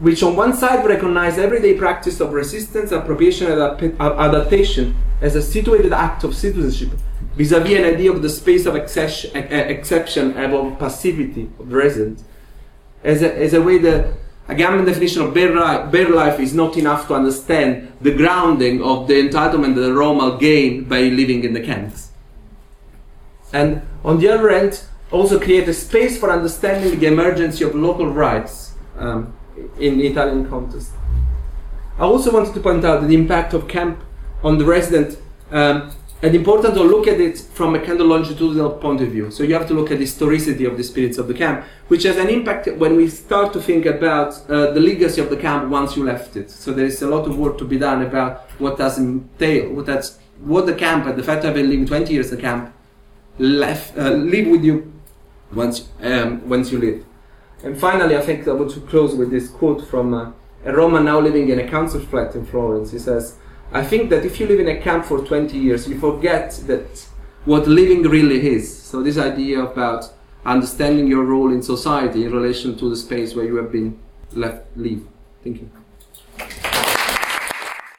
which 0.00 0.22
on 0.22 0.34
one 0.34 0.54
side 0.54 0.84
recognize 0.84 1.38
everyday 1.38 1.74
practice 1.74 2.20
of 2.20 2.32
resistance, 2.32 2.90
appropriation, 2.90 3.52
and 3.52 4.00
adaptation 4.00 4.96
as 5.20 5.36
a 5.36 5.42
situated 5.42 5.92
act 5.92 6.24
of 6.24 6.34
citizenship, 6.34 6.98
vis-à-vis 7.36 7.78
an 7.78 7.84
idea 7.84 8.10
of 8.10 8.22
the 8.22 8.28
space 8.28 8.64
of 8.66 8.74
exception 8.74 10.32
and 10.32 10.54
of 10.54 10.78
passivity 10.78 11.50
of 11.58 11.68
the 11.68 11.76
resident, 11.76 12.22
as 13.04 13.22
a, 13.22 13.34
as 13.38 13.52
a 13.52 13.62
way 13.62 13.78
that 13.78 14.14
Agamben 14.48 14.84
definition 14.84 15.22
of 15.22 15.32
bare, 15.32 15.54
li- 15.54 15.90
bare 15.92 16.08
life 16.08 16.40
is 16.40 16.52
not 16.54 16.76
enough 16.76 17.06
to 17.06 17.14
understand 17.14 17.92
the 18.00 18.10
grounding 18.10 18.82
of 18.82 19.06
the 19.06 19.14
entitlement 19.14 19.76
that 19.76 19.82
the 19.82 19.92
Roma 19.92 20.38
gain 20.40 20.84
by 20.84 21.02
living 21.02 21.44
in 21.44 21.52
the 21.52 21.60
camps. 21.60 22.10
And 23.52 23.82
on 24.04 24.18
the 24.18 24.28
other 24.28 24.50
end, 24.50 24.82
also 25.12 25.38
create 25.38 25.68
a 25.68 25.74
space 25.74 26.18
for 26.18 26.32
understanding 26.32 26.98
the 26.98 27.06
emergency 27.06 27.62
of 27.62 27.76
local 27.76 28.08
rights 28.08 28.72
um, 28.98 29.34
in 29.78 29.98
the 29.98 30.06
Italian 30.06 30.48
context. 30.48 30.92
I 31.98 32.04
also 32.04 32.32
wanted 32.32 32.54
to 32.54 32.60
point 32.60 32.84
out 32.84 33.06
the 33.06 33.14
impact 33.14 33.52
of 33.52 33.68
camp 33.68 34.02
on 34.42 34.58
the 34.58 34.64
resident 34.64 35.18
um, 35.50 35.92
and 36.22 36.34
important 36.34 36.74
to 36.74 36.82
look 36.82 37.06
at 37.06 37.18
it 37.20 37.38
from 37.38 37.74
a 37.74 37.78
kind 37.78 38.00
of 38.00 38.06
longitudinal 38.06 38.70
point 38.70 39.00
of 39.00 39.08
view. 39.08 39.30
So 39.30 39.42
you 39.42 39.54
have 39.54 39.66
to 39.68 39.74
look 39.74 39.90
at 39.90 39.98
the 39.98 40.04
historicity 40.04 40.66
of 40.66 40.76
the 40.76 40.84
spirits 40.84 41.16
of 41.16 41.28
the 41.28 41.34
camp, 41.34 41.64
which 41.88 42.02
has 42.02 42.18
an 42.18 42.28
impact 42.28 42.68
when 42.76 42.96
we 42.96 43.08
start 43.08 43.52
to 43.54 43.60
think 43.60 43.86
about 43.86 44.34
uh, 44.50 44.72
the 44.72 44.80
legacy 44.80 45.20
of 45.20 45.30
the 45.30 45.36
camp 45.36 45.70
once 45.70 45.96
you 45.96 46.04
left 46.04 46.36
it. 46.36 46.50
So 46.50 46.72
there 46.72 46.84
is 46.84 47.00
a 47.02 47.08
lot 47.08 47.26
of 47.26 47.38
work 47.38 47.56
to 47.58 47.64
be 47.64 47.78
done 47.78 48.02
about 48.02 48.50
what 48.58 48.76
does 48.76 48.98
entail, 48.98 49.72
what 49.72 49.86
that's 49.86 50.18
what 50.40 50.66
the 50.66 50.74
camp 50.74 51.06
and 51.06 51.18
the 51.18 51.22
fact 51.22 51.44
I've 51.44 51.54
been 51.54 51.68
living 51.68 51.86
20 51.86 52.12
years 52.12 52.30
in 52.30 52.36
the 52.36 52.42
camp 52.42 52.74
left 53.38 53.96
uh, 53.96 54.10
live 54.10 54.46
with 54.48 54.64
you 54.64 54.92
once 55.52 55.88
um, 56.02 56.48
once 56.48 56.70
you 56.70 56.78
leave. 56.78 57.04
And 57.62 57.78
finally, 57.78 58.16
I 58.16 58.22
think 58.22 58.48
I 58.48 58.52
want 58.52 58.70
to 58.72 58.80
close 58.80 59.14
with 59.14 59.30
this 59.30 59.48
quote 59.48 59.86
from 59.86 60.14
uh, 60.14 60.32
a 60.64 60.72
Roman 60.72 61.04
now 61.04 61.20
living 61.20 61.48
in 61.50 61.58
a 61.58 61.68
council 61.68 62.00
flat 62.00 62.34
in 62.34 62.46
Florence. 62.46 62.90
He 62.92 62.98
says. 62.98 63.36
I 63.72 63.84
think 63.84 64.10
that 64.10 64.24
if 64.24 64.40
you 64.40 64.48
live 64.48 64.58
in 64.58 64.68
a 64.68 64.80
camp 64.80 65.04
for 65.04 65.24
20 65.24 65.56
years, 65.56 65.88
you 65.88 65.98
forget 66.00 66.50
that 66.66 67.06
what 67.44 67.68
living 67.68 68.02
really 68.02 68.44
is. 68.48 68.82
So 68.82 69.00
this 69.00 69.16
idea 69.16 69.60
about 69.60 70.12
understanding 70.44 71.06
your 71.06 71.24
role 71.24 71.52
in 71.52 71.62
society 71.62 72.24
in 72.24 72.32
relation 72.32 72.76
to 72.78 72.90
the 72.90 72.96
space 72.96 73.34
where 73.34 73.44
you 73.44 73.56
have 73.56 73.70
been 73.70 73.98
left 74.32 74.76
live. 74.76 75.06
Thank 75.44 75.60
you. 75.60 75.70